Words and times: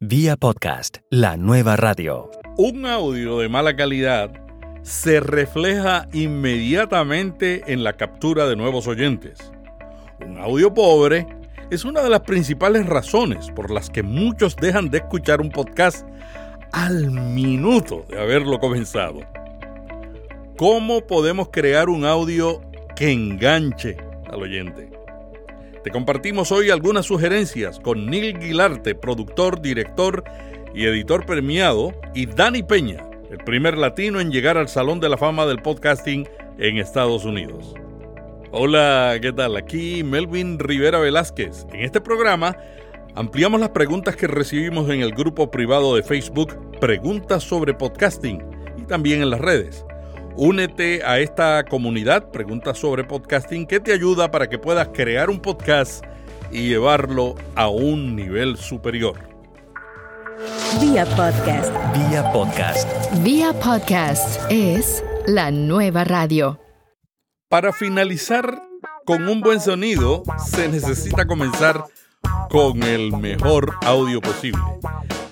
Vía 0.00 0.36
podcast, 0.36 0.98
la 1.08 1.38
nueva 1.38 1.74
radio. 1.74 2.30
Un 2.58 2.84
audio 2.84 3.38
de 3.38 3.48
mala 3.48 3.76
calidad 3.76 4.30
se 4.82 5.20
refleja 5.20 6.06
inmediatamente 6.12 7.62
en 7.72 7.82
la 7.82 7.94
captura 7.94 8.46
de 8.46 8.56
nuevos 8.56 8.86
oyentes. 8.88 9.38
Un 10.20 10.36
audio 10.36 10.74
pobre 10.74 11.26
es 11.70 11.86
una 11.86 12.02
de 12.02 12.10
las 12.10 12.20
principales 12.20 12.84
razones 12.84 13.50
por 13.52 13.70
las 13.70 13.88
que 13.88 14.02
muchos 14.02 14.54
dejan 14.56 14.90
de 14.90 14.98
escuchar 14.98 15.40
un 15.40 15.48
podcast 15.48 16.06
al 16.72 17.10
minuto 17.10 18.04
de 18.10 18.20
haberlo 18.20 18.58
comenzado. 18.58 19.20
¿Cómo 20.58 21.06
podemos 21.06 21.48
crear 21.50 21.88
un 21.88 22.04
audio 22.04 22.60
que 22.94 23.12
enganche 23.12 23.96
al 24.30 24.42
oyente? 24.42 24.95
Te 25.86 25.92
compartimos 25.92 26.50
hoy 26.50 26.70
algunas 26.70 27.06
sugerencias 27.06 27.78
con 27.78 28.06
Neil 28.06 28.40
Guilarte, 28.40 28.96
productor, 28.96 29.62
director 29.62 30.24
y 30.74 30.84
editor 30.84 31.24
premiado, 31.24 31.94
y 32.12 32.26
Dani 32.26 32.64
Peña, 32.64 33.08
el 33.30 33.38
primer 33.38 33.78
latino 33.78 34.18
en 34.18 34.32
llegar 34.32 34.58
al 34.58 34.68
Salón 34.68 34.98
de 34.98 35.08
la 35.08 35.16
Fama 35.16 35.46
del 35.46 35.62
Podcasting 35.62 36.28
en 36.58 36.78
Estados 36.78 37.24
Unidos. 37.24 37.72
Hola, 38.50 39.16
¿qué 39.22 39.32
tal? 39.32 39.56
Aquí 39.56 40.02
Melvin 40.02 40.58
Rivera 40.58 40.98
Velázquez. 40.98 41.68
En 41.72 41.84
este 41.84 42.00
programa 42.00 42.56
ampliamos 43.14 43.60
las 43.60 43.70
preguntas 43.70 44.16
que 44.16 44.26
recibimos 44.26 44.90
en 44.90 45.02
el 45.02 45.12
grupo 45.12 45.52
privado 45.52 45.94
de 45.94 46.02
Facebook 46.02 46.80
Preguntas 46.80 47.44
sobre 47.44 47.74
Podcasting 47.74 48.42
y 48.76 48.82
también 48.86 49.22
en 49.22 49.30
las 49.30 49.40
redes. 49.40 49.86
Únete 50.38 51.02
a 51.02 51.18
esta 51.18 51.64
comunidad, 51.64 52.30
preguntas 52.30 52.76
sobre 52.76 53.04
podcasting, 53.04 53.66
que 53.66 53.80
te 53.80 53.94
ayuda 53.94 54.30
para 54.30 54.50
que 54.50 54.58
puedas 54.58 54.88
crear 54.88 55.30
un 55.30 55.40
podcast 55.40 56.04
y 56.52 56.68
llevarlo 56.68 57.36
a 57.54 57.68
un 57.68 58.14
nivel 58.14 58.58
superior. 58.58 59.16
Vía 60.78 61.06
podcast. 61.06 61.72
Vía 61.94 62.30
podcast. 62.32 62.86
Vía 63.22 63.54
podcast 63.54 64.38
es 64.50 65.02
la 65.26 65.50
nueva 65.50 66.04
radio. 66.04 66.60
Para 67.48 67.72
finalizar 67.72 68.62
con 69.06 69.26
un 69.26 69.40
buen 69.40 69.58
sonido, 69.58 70.22
se 70.36 70.68
necesita 70.68 71.26
comenzar 71.26 71.82
con 72.50 72.82
el 72.82 73.16
mejor 73.16 73.72
audio 73.86 74.20
posible. 74.20 74.60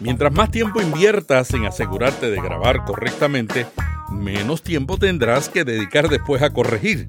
Mientras 0.00 0.32
más 0.32 0.50
tiempo 0.50 0.80
inviertas 0.80 1.52
en 1.52 1.66
asegurarte 1.66 2.30
de 2.30 2.40
grabar 2.40 2.86
correctamente, 2.86 3.66
menos 4.14 4.62
tiempo 4.62 4.98
tendrás 4.98 5.48
que 5.48 5.64
dedicar 5.64 6.08
después 6.08 6.42
a 6.42 6.50
corregir. 6.50 7.08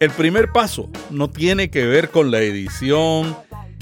El 0.00 0.10
primer 0.10 0.52
paso 0.52 0.90
no 1.10 1.30
tiene 1.30 1.70
que 1.70 1.86
ver 1.86 2.10
con 2.10 2.30
la 2.30 2.40
edición 2.40 3.36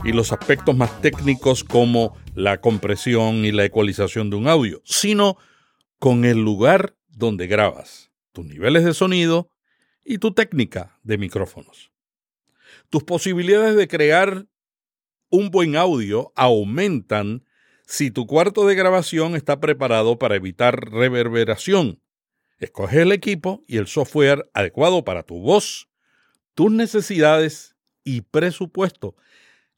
y 0.05 0.13
los 0.13 0.33
aspectos 0.33 0.77
más 0.77 1.01
técnicos 1.01 1.65
como 1.65 2.17
la 2.35 2.61
compresión 2.61 3.45
y 3.45 3.53
la 3.53 3.65
ecualización 3.65 4.31
de 4.31 4.37
un 4.37 4.49
audio, 4.49 4.83
sino 4.85 5.39
con 5.99 6.25
el 6.25 6.43
lugar 6.43 6.95
donde 7.09 7.47
grabas, 7.47 8.11
tus 8.33 8.45
niveles 8.45 8.85
de 8.85 8.95
sonido 8.95 9.51
y 10.05 10.19
tu 10.19 10.33
técnica 10.33 10.99
de 11.03 11.19
micrófonos. 11.19 11.93
Tus 12.91 13.03
posibilidades 13.03 13.77
de 13.77 13.89
crear 13.89 14.47
un 15.31 15.51
buen 15.51 15.77
audio 15.77 16.33
aumentan 16.37 17.45
si 17.87 18.11
tu 18.11 18.27
cuarto 18.27 18.67
de 18.67 18.75
grabación 18.75 19.35
está 19.35 19.61
preparado 19.61 20.19
para 20.19 20.37
evitar 20.37 20.91
reverberación 20.91 22.04
Escoge 22.65 23.03
el 23.03 23.13
equipo 23.13 23.63
y 23.67 23.77
el 23.77 23.87
software 23.87 24.51
adecuado 24.55 25.05
para 25.05 25.23
tu 25.23 25.39
voz, 25.39 25.91
tus 26.55 26.73
necesidades 26.73 27.77
y 28.05 28.23
presupuesto 28.23 29.17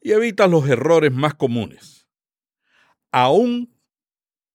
y 0.00 0.12
evitas 0.12 0.48
los 0.48 0.68
errores 0.68 1.12
más 1.12 1.34
comunes. 1.34 2.06
Aún 3.10 3.76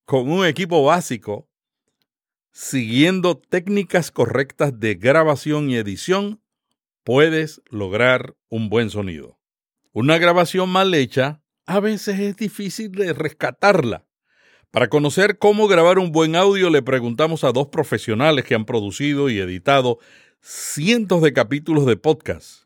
con 0.05 0.31
un 0.31 0.45
equipo 0.45 0.81
básico, 0.85 1.49
siguiendo 2.53 3.37
técnicas 3.37 4.11
correctas 4.11 4.79
de 4.79 4.95
grabación 4.95 5.69
y 5.69 5.75
edición, 5.75 6.41
puedes 7.03 7.61
lograr 7.69 8.37
un 8.47 8.69
buen 8.69 8.89
sonido. 8.89 9.39
Una 9.91 10.17
grabación 10.17 10.69
mal 10.69 10.93
hecha 10.93 11.43
a 11.65 11.81
veces 11.81 12.17
es 12.17 12.37
difícil 12.37 12.93
de 12.93 13.11
rescatarla 13.11 14.07
para 14.71 14.87
conocer 14.87 15.37
cómo 15.37 15.67
grabar 15.67 15.99
un 15.99 16.13
buen 16.13 16.35
audio 16.35 16.69
le 16.69 16.81
preguntamos 16.81 17.43
a 17.43 17.51
dos 17.51 17.67
profesionales 17.67 18.45
que 18.45 18.55
han 18.55 18.65
producido 18.65 19.29
y 19.29 19.37
editado 19.37 19.99
cientos 20.39 21.21
de 21.21 21.33
capítulos 21.33 21.85
de 21.85 21.97
podcast. 21.97 22.63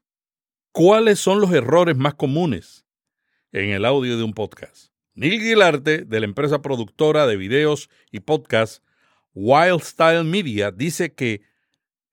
¿Cuáles 0.72 1.20
son 1.20 1.42
los 1.42 1.52
errores 1.52 1.98
más 1.98 2.14
comunes 2.14 2.86
en 3.52 3.72
el 3.72 3.86
audio 3.86 4.18
de 4.18 4.24
un 4.24 4.34
podcast? 4.34 4.92
Neil 5.16 5.42
Guilarte, 5.42 6.06
de 6.06 6.20
la 6.20 6.26
empresa 6.26 6.62
productora 6.62 7.26
de 7.26 7.38
videos 7.38 7.90
y 8.12 8.20
podcast 8.20 8.84
Wild 9.34 9.82
Style 9.82 10.26
Media, 10.26 10.72
dice 10.72 11.14
que 11.14 11.42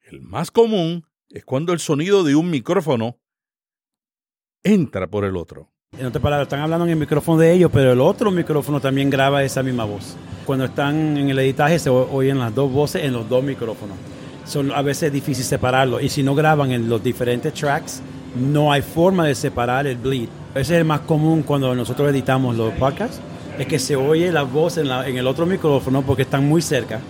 el 0.01 0.23
más 0.23 0.51
común 0.51 1.07
es 1.29 1.45
cuando 1.45 1.73
el 1.73 1.81
sonido 1.81 2.25
de 2.25 2.35
un 2.35 2.51
micrófono 2.51 3.21
entra 4.63 5.11
por 5.11 5.25
el 5.25 5.37
otro. 5.37 5.72
En 5.99 6.07
otras 6.07 6.23
palabras, 6.23 6.47
están 6.47 6.61
hablando 6.61 6.87
en 6.87 6.93
el 6.93 6.97
micrófono 6.97 7.37
de 7.39 7.53
ellos, 7.53 7.71
pero 7.71 7.93
el 7.93 8.01
otro 8.01 8.31
micrófono 8.31 8.81
también 8.81 9.11
graba 9.11 9.45
esa 9.45 9.63
misma 9.63 9.85
voz. 9.85 10.17
Cuando 10.47 10.65
están 10.65 11.19
en 11.19 11.29
el 11.29 11.39
editaje 11.39 11.79
se 11.79 11.91
oyen 11.91 12.39
las 12.39 12.55
dos 12.55 12.73
voces 12.73 13.05
en 13.05 13.13
los 13.13 13.29
dos 13.29 13.45
micrófonos. 13.45 13.99
Son 14.47 14.73
a 14.73 14.81
veces 14.81 15.13
difícil 15.13 15.45
separarlo 15.45 16.01
y 16.01 16.09
si 16.09 16.23
no 16.23 16.35
graban 16.35 16.73
en 16.73 16.89
los 16.89 17.05
diferentes 17.05 17.53
tracks, 17.53 18.01
no 18.35 18.73
hay 18.73 18.81
forma 18.81 19.27
de 19.27 19.35
separar 19.35 19.87
el 19.87 19.99
bleed. 19.99 20.31
Ese 20.55 20.61
es 20.61 20.81
el 20.81 20.87
más 20.87 21.01
común 21.01 21.43
cuando 21.43 21.75
nosotros 21.75 22.09
editamos 22.09 22.57
los 22.57 22.73
podcasts, 22.73 23.21
es 23.59 23.67
que 23.67 23.79
se 23.79 23.95
oye 23.95 24.33
la 24.33 24.45
voz 24.45 24.79
en 24.79 24.89
el 24.89 25.27
otro 25.27 25.45
micrófono 25.45 26.01
porque 26.01 26.23
están 26.23 26.49
muy 26.49 26.63
cerca 26.63 27.01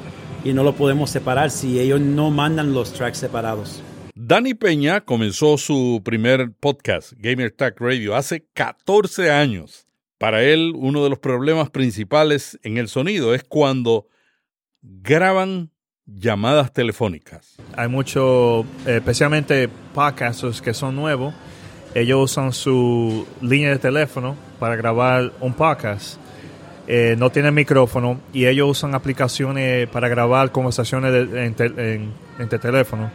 y 0.42 0.52
no 0.52 0.64
lo 0.64 0.74
podemos 0.74 1.08
separar 1.08 1.52
si 1.52 1.78
ellos 1.78 2.00
no 2.00 2.32
mandan 2.32 2.74
los 2.74 2.92
tracks 2.92 3.18
separados. 3.18 3.80
Dani 4.24 4.54
Peña 4.54 5.00
comenzó 5.00 5.58
su 5.58 6.00
primer 6.04 6.52
podcast, 6.52 7.12
Gamer 7.16 7.50
Tag 7.50 7.74
Radio, 7.80 8.14
hace 8.14 8.46
14 8.54 9.32
años. 9.32 9.88
Para 10.16 10.44
él, 10.44 10.74
uno 10.76 11.02
de 11.02 11.10
los 11.10 11.18
problemas 11.18 11.70
principales 11.70 12.56
en 12.62 12.76
el 12.76 12.86
sonido 12.86 13.34
es 13.34 13.42
cuando 13.42 14.06
graban 14.80 15.72
llamadas 16.06 16.72
telefónicas. 16.72 17.56
Hay 17.76 17.88
muchos, 17.88 18.64
especialmente 18.86 19.68
podcasts 19.92 20.62
que 20.62 20.72
son 20.72 20.94
nuevos, 20.94 21.34
ellos 21.96 22.30
usan 22.30 22.52
su 22.52 23.26
línea 23.40 23.70
de 23.70 23.80
teléfono 23.80 24.36
para 24.60 24.76
grabar 24.76 25.32
un 25.40 25.52
podcast. 25.52 26.18
Eh, 26.86 27.16
no 27.18 27.30
tienen 27.30 27.54
micrófono 27.54 28.20
y 28.32 28.46
ellos 28.46 28.70
usan 28.70 28.94
aplicaciones 28.94 29.88
para 29.88 30.06
grabar 30.06 30.52
conversaciones 30.52 31.28
entre 31.34 32.58
teléfonos 32.60 33.10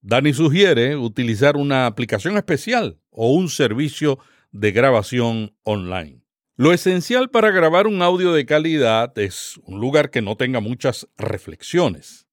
Dani 0.00 0.32
sugiere 0.32 0.96
utilizar 0.96 1.56
una 1.56 1.86
aplicación 1.86 2.36
especial 2.36 3.00
o 3.10 3.32
un 3.32 3.48
servicio 3.48 4.20
de 4.52 4.70
grabación 4.70 5.56
online. 5.64 6.22
Lo 6.56 6.72
esencial 6.72 7.30
para 7.30 7.50
grabar 7.50 7.88
un 7.88 8.00
audio 8.00 8.32
de 8.32 8.46
calidad 8.46 9.16
es 9.18 9.58
un 9.64 9.80
lugar 9.80 10.10
que 10.10 10.22
no 10.22 10.36
tenga 10.36 10.60
muchas 10.60 11.08
reflexiones. 11.16 12.28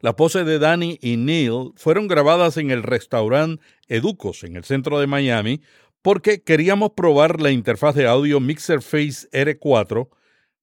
Las 0.00 0.14
poses 0.14 0.46
de 0.46 0.58
Dani 0.58 0.98
y 1.02 1.18
Neil 1.18 1.72
fueron 1.76 2.08
grabadas 2.08 2.56
en 2.56 2.70
el 2.70 2.82
restaurante 2.82 3.62
Educos 3.88 4.42
en 4.42 4.56
el 4.56 4.64
centro 4.64 4.98
de 4.98 5.06
Miami 5.06 5.60
porque 6.00 6.42
queríamos 6.42 6.92
probar 6.96 7.42
la 7.42 7.50
interfaz 7.50 7.94
de 7.94 8.06
audio 8.06 8.40
Mixer 8.40 8.80
Face 8.80 9.28
R4, 9.32 10.08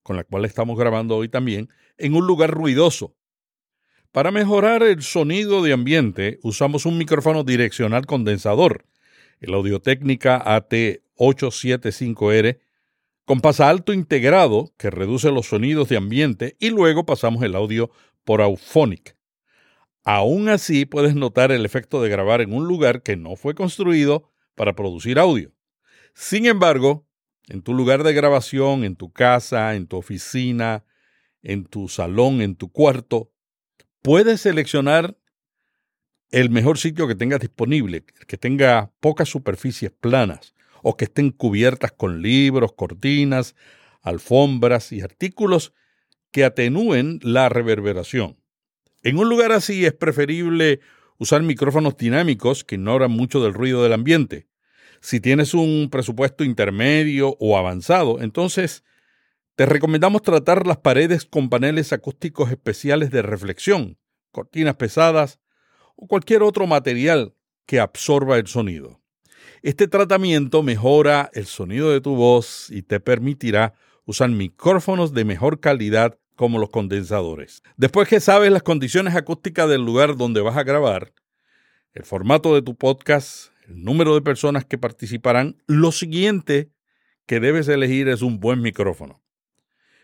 con 0.01 0.15
la 0.15 0.23
cual 0.23 0.45
estamos 0.45 0.79
grabando 0.79 1.15
hoy 1.15 1.29
también, 1.29 1.69
en 1.97 2.15
un 2.15 2.25
lugar 2.25 2.51
ruidoso 2.51 3.15
para 4.13 4.31
mejorar 4.31 4.83
el 4.83 5.01
sonido 5.01 5.61
de 5.63 5.73
ambiente, 5.73 6.39
usamos 6.43 6.85
un 6.85 6.99
micrófono 6.99 7.43
direccional 7.43 8.05
condensador, 8.05 8.85
el 9.39 9.55
Audio 9.55 9.81
Técnica 9.81 10.39
AT875R, 10.45 12.59
con 13.25 13.41
pasa 13.41 13.69
alto 13.69 13.91
integrado 13.91 14.71
que 14.77 14.91
reduce 14.91 15.31
los 15.31 15.47
sonidos 15.47 15.89
de 15.89 15.97
ambiente 15.97 16.55
y 16.59 16.69
luego 16.69 17.07
pasamos 17.07 17.41
el 17.41 17.55
audio 17.55 17.89
por 18.23 18.43
Auphonic. 18.43 19.17
Aún 20.03 20.47
así 20.47 20.85
puedes 20.85 21.15
notar 21.15 21.51
el 21.51 21.65
efecto 21.65 22.03
de 22.03 22.09
grabar 22.09 22.41
en 22.41 22.53
un 22.53 22.67
lugar 22.67 23.01
que 23.01 23.17
no 23.17 23.35
fue 23.35 23.55
construido 23.55 24.29
para 24.53 24.75
producir 24.75 25.17
audio. 25.17 25.51
Sin 26.13 26.45
embargo, 26.45 27.07
en 27.47 27.63
tu 27.63 27.73
lugar 27.73 28.03
de 28.03 28.13
grabación, 28.13 28.83
en 28.83 28.95
tu 28.95 29.11
casa, 29.11 29.73
en 29.73 29.87
tu 29.87 29.97
oficina, 29.97 30.85
en 31.41 31.65
tu 31.65 31.87
salón, 31.87 32.41
en 32.41 32.55
tu 32.55 32.71
cuarto, 32.71 33.32
puedes 34.03 34.41
seleccionar 34.41 35.17
el 36.29 36.49
mejor 36.51 36.77
sitio 36.77 37.07
que 37.07 37.15
tengas 37.15 37.39
disponible, 37.39 38.03
que 38.27 38.37
tenga 38.37 38.91
pocas 38.99 39.29
superficies 39.29 39.91
planas 39.91 40.53
o 40.83 40.97
que 40.97 41.05
estén 41.05 41.31
cubiertas 41.31 41.91
con 41.91 42.21
libros, 42.21 42.73
cortinas, 42.73 43.55
alfombras 44.01 44.91
y 44.91 45.01
artículos 45.01 45.73
que 46.31 46.43
atenúen 46.43 47.19
la 47.23 47.49
reverberación. 47.49 48.37
En 49.01 49.17
un 49.17 49.29
lugar 49.29 49.51
así 49.51 49.85
es 49.85 49.93
preferible 49.93 50.81
usar 51.17 51.41
micrófonos 51.41 51.95
dinámicos 51.95 52.63
que 52.63 52.75
ignoran 52.75 53.11
mucho 53.11 53.41
del 53.41 53.53
ruido 53.53 53.83
del 53.83 53.93
ambiente. 53.93 54.47
Si 54.99 55.19
tienes 55.21 55.53
un 55.53 55.89
presupuesto 55.89 56.43
intermedio 56.43 57.37
o 57.39 57.57
avanzado, 57.57 58.21
entonces 58.21 58.83
te 59.55 59.67
recomendamos 59.67 60.23
tratar 60.23 60.65
las 60.65 60.77
paredes 60.77 61.25
con 61.25 61.49
paneles 61.49 61.93
acústicos 61.93 62.49
especiales 62.49 63.11
de 63.11 63.21
reflexión, 63.21 63.99
cortinas 64.31 64.75
pesadas 64.75 65.39
o 65.95 66.07
cualquier 66.07 66.41
otro 66.41 66.65
material 66.65 67.35
que 67.67 67.79
absorba 67.79 68.37
el 68.37 68.47
sonido. 68.47 68.99
Este 69.61 69.87
tratamiento 69.87 70.63
mejora 70.63 71.29
el 71.33 71.45
sonido 71.45 71.91
de 71.91 72.01
tu 72.01 72.15
voz 72.15 72.69
y 72.71 72.81
te 72.81 72.99
permitirá 72.99 73.75
usar 74.05 74.29
micrófonos 74.29 75.13
de 75.13 75.23
mejor 75.23 75.59
calidad 75.59 76.17
como 76.35 76.57
los 76.57 76.71
condensadores. 76.71 77.61
Después 77.77 78.07
que 78.07 78.19
sabes 78.19 78.51
las 78.51 78.63
condiciones 78.63 79.15
acústicas 79.15 79.69
del 79.69 79.85
lugar 79.85 80.17
donde 80.17 80.41
vas 80.41 80.57
a 80.57 80.63
grabar, 80.63 81.13
el 81.93 82.03
formato 82.03 82.55
de 82.55 82.63
tu 82.63 82.75
podcast, 82.75 83.51
el 83.67 83.83
número 83.83 84.15
de 84.15 84.21
personas 84.21 84.65
que 84.65 84.79
participarán, 84.79 85.61
lo 85.67 85.91
siguiente 85.91 86.71
que 87.27 87.39
debes 87.39 87.67
elegir 87.67 88.09
es 88.09 88.23
un 88.23 88.39
buen 88.39 88.61
micrófono. 88.61 89.22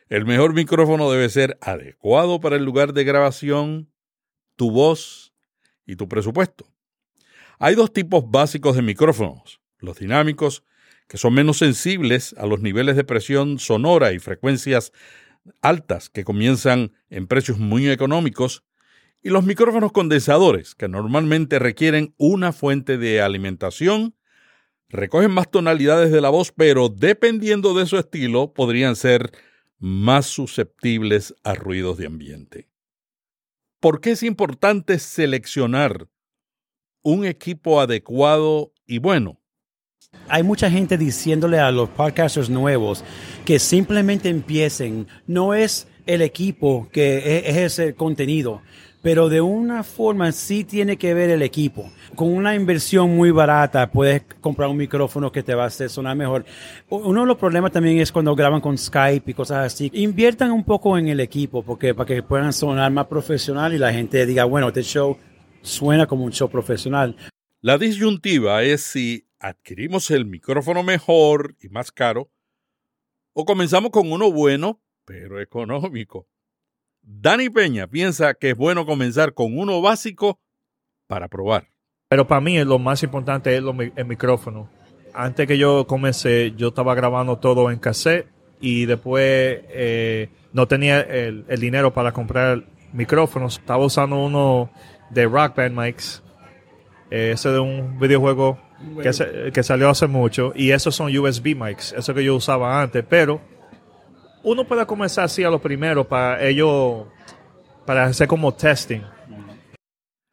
El 0.10 0.26
mejor 0.26 0.56
micrófono 0.56 1.12
debe 1.12 1.30
ser 1.30 1.60
adecuado 1.62 2.40
para 2.40 2.56
el 2.56 2.66
lugar 2.66 2.94
de 2.94 3.04
grabación, 3.04 3.92
tu 4.56 4.72
voz 4.72 5.36
y 5.86 5.98
tu 5.98 6.10
presupuesto. 6.10 6.66
Hay 7.60 7.76
dos 7.76 7.94
tipos 7.94 8.24
básicos 8.28 8.76
de 8.76 8.82
micrófonos, 8.82 9.62
los 9.78 10.00
dinámicos, 10.00 10.64
que 11.08 11.20
son 11.20 11.36
menos 11.36 11.60
sensibles 11.60 12.34
a 12.40 12.48
los 12.48 12.60
niveles 12.60 12.96
de 12.96 13.04
presión 13.04 13.60
sonora 13.60 14.12
y 14.12 14.18
frecuencias 14.18 14.94
altas 15.62 16.10
que 16.10 16.24
comienzan 16.24 16.92
en 17.12 17.28
precios 17.28 17.60
muy 17.60 17.88
económicos, 17.88 18.64
y 19.22 19.30
los 19.30 19.44
micrófonos 19.44 19.92
condensadores, 19.92 20.74
que 20.74 20.88
normalmente 20.88 21.60
requieren 21.60 22.16
una 22.18 22.52
fuente 22.52 22.98
de 22.98 23.22
alimentación, 23.22 24.16
recogen 24.88 25.30
más 25.30 25.52
tonalidades 25.52 26.12
de 26.12 26.22
la 26.22 26.30
voz, 26.30 26.52
pero 26.52 26.90
dependiendo 26.90 27.76
de 27.76 27.86
su 27.86 27.98
estilo 27.98 28.54
podrían 28.54 28.96
ser 28.96 29.32
más 29.80 30.26
susceptibles 30.26 31.34
a 31.44 31.56
ruidos 31.56 31.98
de 31.98 32.06
ambiente. 32.06 32.70
¿Por 33.80 34.02
qué 34.02 34.12
es 34.12 34.24
importante 34.24 35.00
seleccionar 35.00 36.10
un 37.02 37.26
equipo 37.26 37.80
adecuado 37.80 38.74
y 38.86 39.00
bueno? 39.00 39.40
Hay 40.28 40.44
mucha 40.44 40.70
gente 40.70 40.98
diciéndole 40.98 41.60
a 41.60 41.72
los 41.72 41.90
podcasters 41.90 42.50
nuevos 42.50 43.04
que 43.46 43.58
simplemente 43.60 44.30
empiecen. 44.30 45.08
No 45.28 45.54
es 45.54 45.88
el 46.06 46.22
equipo 46.22 46.90
que 46.92 47.44
es 47.48 47.56
ese 47.56 47.96
contenido, 47.96 48.62
pero 49.02 49.30
de 49.30 49.40
una 49.42 49.84
forma 49.84 50.32
sí 50.32 50.64
tiene 50.64 50.98
que 50.98 51.14
ver 51.14 51.30
el 51.30 51.42
equipo. 51.42 51.92
Con 52.16 52.34
una 52.34 52.56
inversión 52.56 53.16
muy 53.16 53.32
barata 53.32 53.90
puedes 53.90 54.24
comprar 54.42 54.70
un 54.70 54.78
micrófono 54.78 55.32
que 55.32 55.44
te 55.44 55.56
va 55.56 55.64
a 55.64 55.68
hacer 55.68 55.90
sonar 55.90 56.16
mejor. 56.16 56.46
Uno 56.90 57.22
de 57.22 57.28
los 57.28 57.38
problemas 57.38 57.72
también 57.72 58.00
es 58.00 58.12
cuando 58.12 58.36
graban 58.36 58.62
con 58.62 58.78
Skype 58.78 59.32
y 59.32 59.34
cosas 59.34 59.74
así. 59.74 59.90
Inviertan 59.94 60.52
un 60.52 60.64
poco 60.64 60.98
en 60.98 61.08
el 61.08 61.20
equipo 61.20 61.64
porque 61.64 61.94
para 61.94 62.08
que 62.08 62.24
puedan 62.24 62.52
sonar 62.52 62.92
más 62.92 63.08
profesional 63.08 63.74
y 63.74 63.78
la 63.78 63.94
gente 63.94 64.26
diga, 64.26 64.44
bueno, 64.44 64.68
este 64.68 64.84
show 64.84 65.18
suena 65.62 66.06
como 66.06 66.26
un 66.26 66.32
show 66.32 66.50
profesional. 66.50 67.16
La 67.62 67.78
disyuntiva 67.78 68.64
es 68.64 68.82
si 68.82 69.26
adquirimos 69.40 70.12
el 70.12 70.26
micrófono 70.26 70.84
mejor 70.84 71.56
y 71.62 71.70
más 71.70 71.92
caro 71.92 72.30
o 73.34 73.46
comenzamos 73.46 73.92
con 73.92 74.12
uno 74.12 74.32
bueno 74.32 74.82
pero 75.06 75.42
económico. 75.42 76.28
Dani 77.02 77.50
Peña 77.50 77.88
piensa 77.88 78.34
que 78.34 78.52
es 78.52 78.58
bueno 78.58 78.86
comenzar 78.86 79.34
con 79.34 79.58
uno 79.58 79.82
básico 79.82 80.40
para 81.08 81.28
probar. 81.28 81.68
Pero 82.08 82.28
para 82.28 82.42
mí 82.42 82.64
lo 82.64 82.80
más 82.80 83.04
importante 83.04 83.56
es 83.56 83.64
el 83.96 84.06
micrófono. 84.06 84.70
Antes 85.14 85.48
que 85.48 85.58
yo 85.58 85.86
comencé, 85.86 86.54
yo 86.56 86.70
estaba 86.70 86.96
grabando 86.96 87.38
todo 87.38 87.72
en 87.72 87.80
cassette 87.80 88.28
y 88.62 88.86
después 88.86 89.60
eh, 89.70 90.30
no 90.54 90.68
tenía 90.68 91.02
el, 91.02 91.46
dinero 91.60 91.94
para 91.94 92.12
comprar 92.12 92.64
micrófonos. 92.94 93.60
Estaba 93.60 93.86
usando 93.86 94.18
uno 94.18 94.72
de 95.10 95.26
Rock 95.26 95.56
Band 95.56 95.78
Mics, 95.78 96.24
eh, 97.12 97.32
ese 97.34 97.50
de 97.50 97.60
un 97.60 98.00
videojuego 98.00 98.60
que, 99.02 99.52
que, 99.52 99.64
salió 99.64 99.90
hace 99.90 100.08
mucho. 100.08 100.52
Y 100.56 100.72
esos 100.72 100.96
son 100.96 101.16
USB 101.16 101.56
mics, 101.56 101.94
eso 101.94 102.14
que 102.14 102.24
yo 102.24 102.36
usaba 102.36 102.82
antes. 102.82 103.04
Pero 103.08 103.42
uno 104.44 104.66
puede 104.66 104.86
comenzar 104.86 105.26
así 105.26 105.44
a 105.44 105.50
lo 105.50 105.62
primero 105.62 106.08
para 106.08 106.46
ello, 106.48 107.08
para 107.86 108.06
hacer 108.06 108.28
como 108.28 108.54
testing. 108.54 109.02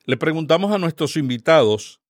Le 0.05 0.17
preguntamos 0.17 0.73
a 0.73 0.79
nuestros 0.79 1.17
invitados 1.17 2.00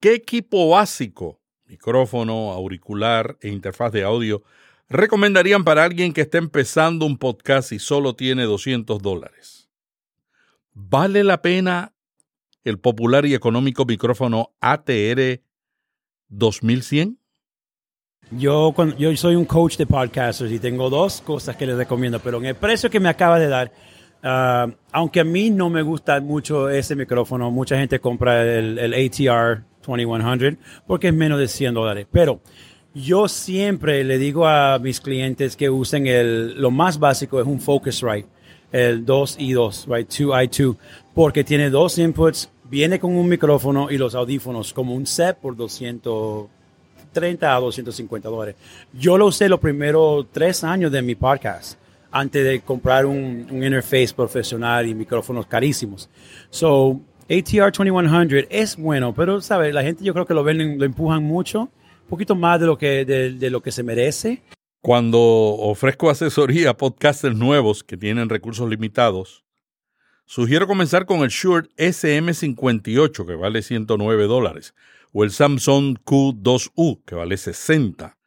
qué 0.00 0.14
equipo 0.14 0.70
básico, 0.70 1.40
micrófono, 1.66 2.52
auricular 2.52 3.36
e 3.40 3.48
interfaz 3.48 3.92
de 3.92 4.04
audio, 4.04 4.42
recomendarían 4.88 5.64
para 5.64 5.84
alguien 5.84 6.12
que 6.12 6.22
está 6.22 6.38
empezando 6.38 7.04
un 7.04 7.18
podcast 7.18 7.72
y 7.72 7.78
solo 7.78 8.14
tiene 8.14 8.44
200 8.44 9.00
dólares. 9.02 9.68
¿Vale 10.72 11.24
la 11.24 11.42
pena 11.42 11.94
el 12.64 12.78
popular 12.78 13.26
y 13.26 13.34
económico 13.34 13.84
micrófono 13.84 14.54
ATR 14.60 15.42
2100? 16.28 17.18
Yo, 18.30 18.74
yo 18.98 19.16
soy 19.16 19.36
un 19.36 19.44
coach 19.44 19.76
de 19.76 19.86
podcasters 19.86 20.50
y 20.50 20.58
tengo 20.58 20.88
dos 20.90 21.20
cosas 21.20 21.56
que 21.56 21.66
les 21.66 21.76
recomiendo, 21.76 22.18
pero 22.20 22.38
en 22.38 22.46
el 22.46 22.54
precio 22.54 22.90
que 22.90 22.98
me 22.98 23.08
acaba 23.08 23.38
de 23.38 23.48
dar, 23.48 23.72
ah, 24.22 24.66
aunque 24.92 25.20
a 25.20 25.24
mí 25.24 25.50
no 25.50 25.70
me 25.70 25.82
gusta 25.82 26.20
mucho 26.20 26.68
ese 26.68 26.96
micrófono, 26.96 27.50
mucha 27.50 27.76
gente 27.76 28.00
compra 28.00 28.42
el, 28.42 28.78
el 28.78 28.94
ATR 28.94 29.62
2100 29.86 30.58
porque 30.86 31.08
es 31.08 31.14
menos 31.14 31.38
de 31.38 31.48
100 31.48 31.74
dólares. 31.74 32.06
Pero 32.10 32.40
yo 32.94 33.28
siempre 33.28 34.02
le 34.04 34.18
digo 34.18 34.46
a 34.46 34.78
mis 34.78 35.00
clientes 35.00 35.56
que 35.56 35.68
usen 35.68 36.06
el, 36.06 36.60
lo 36.60 36.70
más 36.70 36.98
básico 36.98 37.40
es 37.40 37.46
un 37.46 37.60
Focusrite, 37.60 38.28
el 38.72 39.04
2 39.04 39.36
y 39.38 39.52
2, 39.52 39.86
right, 39.88 40.08
2i2, 40.08 40.76
porque 41.12 41.44
tiene 41.44 41.70
dos 41.70 41.98
inputs, 41.98 42.50
viene 42.64 42.98
con 42.98 43.14
un 43.14 43.28
micrófono 43.28 43.90
y 43.90 43.98
los 43.98 44.14
audífonos 44.14 44.72
como 44.72 44.94
un 44.94 45.06
set 45.06 45.36
por 45.38 45.56
200 45.56 46.48
30 47.14 47.56
a 47.56 47.60
250 47.60 48.28
dólares. 48.28 48.56
Yo 48.92 49.16
lo 49.16 49.26
usé 49.26 49.48
los 49.48 49.60
primeros 49.60 50.26
tres 50.30 50.62
años 50.64 50.92
de 50.92 51.00
mi 51.00 51.14
podcast 51.14 51.78
antes 52.10 52.44
de 52.44 52.60
comprar 52.60 53.06
un, 53.06 53.46
interface 53.50 54.12
profesional 54.14 54.86
y 54.86 54.94
micrófonos 54.94 55.46
carísimos. 55.46 56.08
So, 56.50 57.00
ATR 57.24 57.72
2100 57.72 58.46
es 58.50 58.76
bueno, 58.76 59.14
pero, 59.14 59.40
¿sabes? 59.40 59.74
La 59.74 59.82
gente 59.82 60.04
yo 60.04 60.12
creo 60.12 60.26
que 60.26 60.34
lo 60.34 60.44
ven, 60.44 60.78
lo 60.78 60.84
empujan 60.84 61.24
mucho, 61.24 61.62
un 61.62 62.08
poquito 62.08 62.36
más 62.36 62.60
de 62.60 62.66
lo 62.66 62.78
que, 62.78 63.04
de, 63.04 63.50
lo 63.50 63.62
que 63.62 63.72
se 63.72 63.82
merece. 63.82 64.42
Cuando 64.80 65.18
ofrezco 65.18 66.10
asesoría 66.10 66.70
a 66.70 66.76
podcasters 66.76 67.34
nuevos 67.34 67.82
que 67.82 67.96
tienen 67.96 68.28
recursos 68.28 68.68
limitados, 68.68 69.44
sugiero 70.24 70.66
comenzar 70.66 71.06
con 71.06 71.20
el 71.20 71.30
Shure 71.30 71.68
SM58, 71.78 73.26
que 73.26 73.34
vale 73.34 73.62
109 73.62 74.26
dólares 74.26 74.74
o 75.14 75.22
el 75.22 75.30
Samsung 75.30 75.98
Q2U, 76.04 77.04
que 77.06 77.14
vale 77.14 77.36
60. 77.36 78.18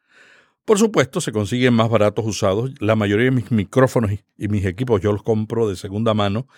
Por 0.64 0.78
supuesto, 0.78 1.20
se 1.20 1.32
consiguen 1.32 1.74
más 1.74 1.90
baratos 1.90 2.26
usados. 2.26 2.72
La 2.80 2.96
mayoría 2.96 3.26
de 3.26 3.30
mis 3.30 3.52
micrófonos 3.52 4.10
y 4.36 4.48
mis 4.48 4.64
equipos 4.64 5.00
yo 5.02 5.12
los 5.12 5.22
compro 5.22 5.68
de 5.68 5.76
segunda 5.76 6.14
mano. 6.14 6.48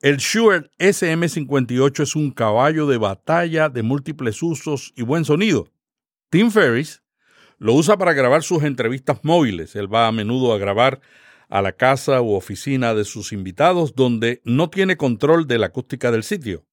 El 0.00 0.18
Shure 0.18 0.70
SM58 0.78 2.02
es 2.02 2.16
un 2.16 2.30
caballo 2.30 2.86
de 2.86 2.98
batalla 2.98 3.68
de 3.68 3.82
múltiples 3.82 4.42
usos 4.42 4.92
y 4.96 5.02
buen 5.02 5.24
sonido. 5.24 5.68
Tim 6.30 6.50
Ferris 6.50 7.02
lo 7.58 7.74
usa 7.74 7.96
para 7.96 8.12
grabar 8.12 8.44
sus 8.44 8.62
entrevistas 8.62 9.20
móviles. 9.22 9.74
Él 9.74 9.92
va 9.92 10.06
a 10.06 10.12
menudo 10.12 10.52
a 10.52 10.58
grabar 10.58 11.00
a 11.48 11.62
la 11.62 11.72
casa 11.72 12.22
u 12.22 12.34
oficina 12.34 12.94
de 12.94 13.04
sus 13.04 13.32
invitados 13.32 13.94
donde 13.96 14.40
no 14.44 14.70
tiene 14.70 14.96
control 14.96 15.48
de 15.48 15.58
la 15.58 15.66
acústica 15.66 16.12
del 16.12 16.22
sitio. 16.22 16.64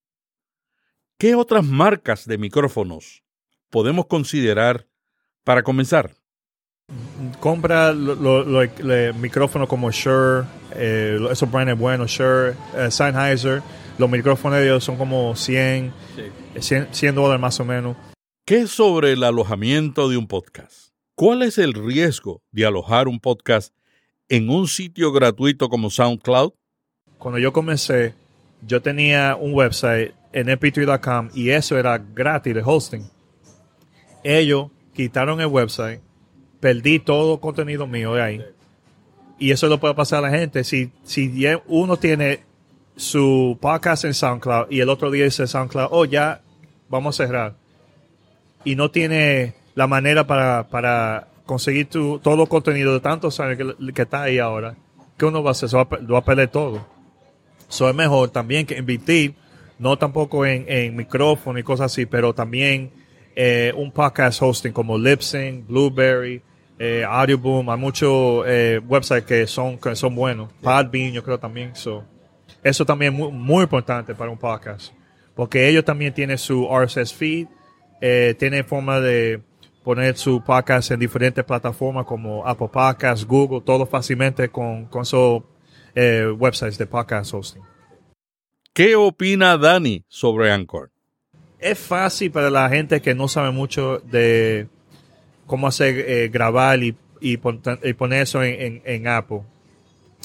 ¿Qué 1.20 1.36
otras 1.36 1.66
marcas 1.66 2.26
de 2.26 2.38
micrófonos 2.38 3.26
podemos 3.70 4.06
considerar 4.06 4.88
para 5.44 5.64
comenzar? 5.64 6.16
Compra 7.42 7.92
los 7.92 9.16
micrófonos 9.18 9.68
como 9.68 9.92
Shure, 9.92 10.46
eh, 10.76 11.20
esos 11.30 11.52
brands 11.52 11.78
buenos, 11.78 12.10
Shure, 12.10 12.56
eh, 12.74 12.90
Sennheiser. 12.90 13.62
Los 13.98 14.10
micrófonos 14.10 14.60
de 14.60 14.68
ellos 14.68 14.82
son 14.82 14.96
como 14.96 15.36
100, 15.36 15.92
100, 16.58 17.16
dólares 17.16 17.42
más 17.42 17.60
o 17.60 17.66
menos. 17.66 17.98
¿Qué 18.46 18.66
sobre 18.68 19.12
el 19.12 19.26
alojamiento 19.26 20.08
de 20.08 20.16
un 20.16 20.26
podcast? 20.26 20.94
¿Cuál 21.16 21.42
es 21.44 21.58
el 21.58 21.74
riesgo 21.74 22.44
de 22.52 22.66
alojar 22.66 23.10
un 23.10 23.20
podcast 23.20 23.76
en 24.30 24.50
un 24.50 24.70
sitio 24.70 25.12
gratuito 25.12 25.68
como 25.68 25.90
SoundCloud? 25.90 26.54
Cuando 27.18 27.40
yo 27.40 27.52
comencé, 27.52 28.14
yo 28.66 28.82
tenía 28.82 29.36
un 29.36 29.54
website 29.54 30.14
en 30.32 30.48
mp3.com 30.48 31.30
y 31.34 31.50
eso 31.50 31.78
era 31.78 31.98
gratis 31.98 32.54
de 32.54 32.62
hosting. 32.64 33.10
Ellos 34.24 34.68
quitaron 34.94 35.40
el 35.42 35.48
website, 35.48 36.02
perdí 36.60 37.00
todo 37.00 37.40
contenido 37.40 37.88
mío 37.88 38.14
de 38.14 38.22
ahí. 38.22 38.46
Y 39.38 39.52
eso 39.52 39.68
lo 39.68 39.80
puede 39.80 39.94
pasar 39.96 40.20
a 40.20 40.30
la 40.30 40.38
gente. 40.38 40.64
Si, 40.64 40.92
si 41.04 41.46
uno 41.68 41.98
tiene 41.98 42.42
su 42.96 43.58
podcast 43.62 44.04
en 44.04 44.14
SoundCloud 44.14 44.68
y 44.70 44.82
el 44.82 44.90
otro 44.90 45.10
día 45.10 45.24
dice 45.24 45.48
SoundCloud, 45.48 45.88
oh, 45.92 46.06
ya 46.06 46.42
vamos 46.90 47.20
a 47.20 47.26
cerrar. 47.26 47.56
y 48.66 48.76
no 48.76 48.92
tiene 48.92 49.54
la 49.76 49.88
manera 49.88 50.28
para, 50.28 50.68
para 50.68 51.30
conseguir 51.46 51.88
tu, 51.88 52.20
todo 52.20 52.44
el 52.44 52.50
contenido 52.50 52.94
de 52.94 53.00
tantos 53.00 53.40
años 53.40 53.58
que, 53.58 53.94
que 53.94 54.02
está 54.02 54.24
ahí 54.24 54.38
ahora, 54.38 54.76
¿qué 55.18 55.26
uno 55.26 55.42
va 55.42 55.50
a 55.50 55.54
hacer? 55.54 55.72
Lo 55.72 56.14
va 56.14 56.20
a 56.20 56.26
perder 56.26 56.50
todo. 56.50 56.86
Eso 57.70 57.88
es 57.88 57.96
mejor 57.96 58.30
también 58.30 58.66
que 58.66 58.78
invertir, 58.78 59.36
no 59.80 59.98
tampoco 59.98 60.46
en, 60.46 60.66
en 60.68 60.96
micrófono 60.96 61.58
y 61.58 61.64
cosas 61.64 61.92
así, 61.92 62.06
pero 62.06 62.34
también 62.34 62.92
eh, 63.42 63.72
un 63.74 63.90
podcast 63.90 64.42
hosting 64.42 64.74
como 64.74 64.98
Libsyn, 64.98 65.66
Blueberry, 65.66 66.42
eh, 66.78 67.06
Audioboom, 67.08 67.70
hay 67.70 67.78
muchos 67.78 68.44
eh, 68.46 68.82
websites 68.86 69.24
que 69.24 69.48
son, 69.48 69.78
que 69.78 69.96
son 69.96 70.14
buenos. 70.14 70.52
Podbean, 70.62 71.14
yo 71.14 71.24
creo 71.24 71.40
también. 71.40 71.74
So, 71.74 72.04
eso 72.62 72.86
también 72.86 73.14
es 73.14 73.20
muy, 73.20 73.32
muy, 73.32 73.64
importante 73.64 74.14
para 74.14 74.30
un 74.30 74.38
podcast. 74.38 74.92
Porque 75.36 75.70
ellos 75.70 75.86
también 75.86 76.14
tienen 76.14 76.38
su 76.38 76.68
RSS 76.68 77.14
feed, 77.14 77.48
tienen 78.38 78.66
forma 78.66 79.00
de 79.00 79.40
poner 79.86 80.18
su 80.18 80.44
podcast 80.44 80.92
en 80.92 81.00
diferentes 81.00 81.46
plataformas 81.46 82.06
como 82.06 82.46
Apple 82.46 82.68
Podcasts, 82.70 83.26
Google, 83.26 83.62
todo 83.62 83.86
fácilmente 83.86 84.50
con, 84.50 84.88
con 84.88 85.04
esos 85.04 85.44
websites 85.96 86.78
de 86.78 86.86
podcast 86.88 87.34
hosting. 87.34 87.64
¿Qué 88.74 88.96
opina 88.96 89.58
Dani 89.58 90.04
sobre 90.08 90.52
Anchor? 90.52 90.92
Es 91.60 91.78
fácil 91.78 92.32
para 92.32 92.50
la 92.50 92.70
gente 92.70 93.02
que 93.02 93.14
no 93.14 93.28
sabe 93.28 93.52
mucho 93.52 94.00
de 94.00 94.68
cómo 95.46 95.68
hacer 95.68 96.06
eh, 96.08 96.30
grabar 96.30 96.82
y, 96.82 96.96
y, 97.20 97.38
pon, 97.38 97.62
y, 97.84 97.94
poner 97.94 98.22
eso 98.22 98.44
en, 98.44 98.62
en, 98.62 98.82
en, 98.86 99.08
Apple. 99.08 99.42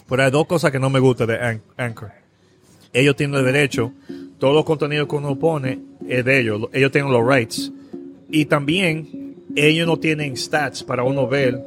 Pero 0.09 0.23
hay 0.23 0.31
dos 0.31 0.47
cosas 0.47 0.71
que 0.71 0.79
no 0.79 0.91
me 0.91 1.01
gustan 1.01 1.27
de 1.29 1.61
Anchor. 1.77 2.13
Ellos 2.93 3.17
tienen 3.17 3.37
el 3.37 3.45
derecho, 3.45 3.93
todo 4.39 4.53
los 4.53 4.65
contenido 4.65 5.09
que 5.09 5.17
uno 5.17 5.37
pone 5.37 5.81
es 6.09 6.25
de 6.25 6.41
ellos, 6.41 6.69
ellos 6.73 6.93
tienen 6.93 7.11
los 7.11 7.27
rights. 7.27 7.73
Y 8.31 8.45
también 8.45 9.37
ellos 9.57 9.87
no 9.87 9.99
tienen 9.99 10.37
stats 10.37 10.85
para 10.85 11.03
uno 11.03 11.27
ver 11.27 11.61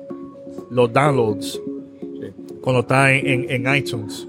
los 0.70 0.92
downloads 0.94 1.60
cuando 2.62 2.82
está 2.82 3.12
en, 3.12 3.50
en 3.50 3.76
iTunes. 3.76 4.28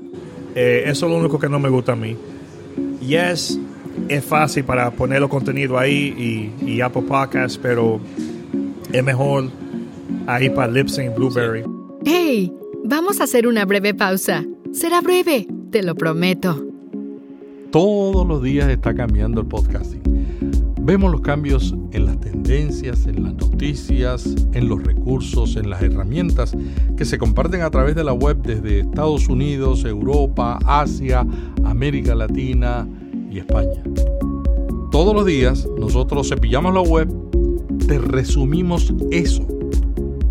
Eh, 0.54 0.84
eso 0.86 1.06
es 1.06 1.12
lo 1.12 1.18
único 1.18 1.38
que 1.38 1.48
no 1.48 1.60
me 1.60 1.68
gusta 1.68 1.92
a 1.92 1.96
mí. 1.96 2.16
Yes, 3.00 3.58
es 4.08 4.24
fácil 4.24 4.64
para 4.64 4.90
poner 4.90 5.20
los 5.20 5.30
contenidos 5.30 5.78
ahí 5.78 6.52
y, 6.60 6.70
y 6.70 6.80
Apple 6.80 7.02
Podcasts, 7.02 7.58
pero 7.60 8.00
es 8.92 9.04
mejor 9.04 9.50
ahí 10.26 10.50
para 10.50 10.70
Libsyn 10.70 11.14
Blueberry. 11.14 11.64
¡Hey! 12.04 12.52
Vamos 12.84 13.20
a 13.20 13.24
hacer 13.24 13.46
una 13.46 13.64
breve 13.64 13.92
pausa. 13.92 14.44
Será 14.72 15.00
breve, 15.00 15.46
te 15.70 15.82
lo 15.82 15.94
prometo. 15.94 16.64
Todos 17.70 18.26
los 18.26 18.42
días 18.42 18.68
está 18.70 18.94
cambiando 18.94 19.40
el 19.42 19.46
podcasting. 19.46 19.97
Vemos 20.88 21.12
los 21.12 21.20
cambios 21.20 21.74
en 21.92 22.06
las 22.06 22.18
tendencias, 22.18 23.06
en 23.06 23.22
las 23.22 23.34
noticias, 23.34 24.24
en 24.54 24.70
los 24.70 24.82
recursos, 24.82 25.56
en 25.56 25.68
las 25.68 25.82
herramientas 25.82 26.56
que 26.96 27.04
se 27.04 27.18
comparten 27.18 27.60
a 27.60 27.68
través 27.68 27.94
de 27.94 28.04
la 28.04 28.14
web 28.14 28.38
desde 28.40 28.80
Estados 28.80 29.28
Unidos, 29.28 29.84
Europa, 29.84 30.58
Asia, 30.64 31.26
América 31.62 32.14
Latina 32.14 32.88
y 33.30 33.36
España. 33.38 33.82
Todos 34.90 35.14
los 35.14 35.26
días 35.26 35.68
nosotros 35.78 36.30
cepillamos 36.30 36.72
la 36.72 36.80
web 36.80 37.06
te 37.86 37.98
resumimos 37.98 38.94
eso. 39.10 39.46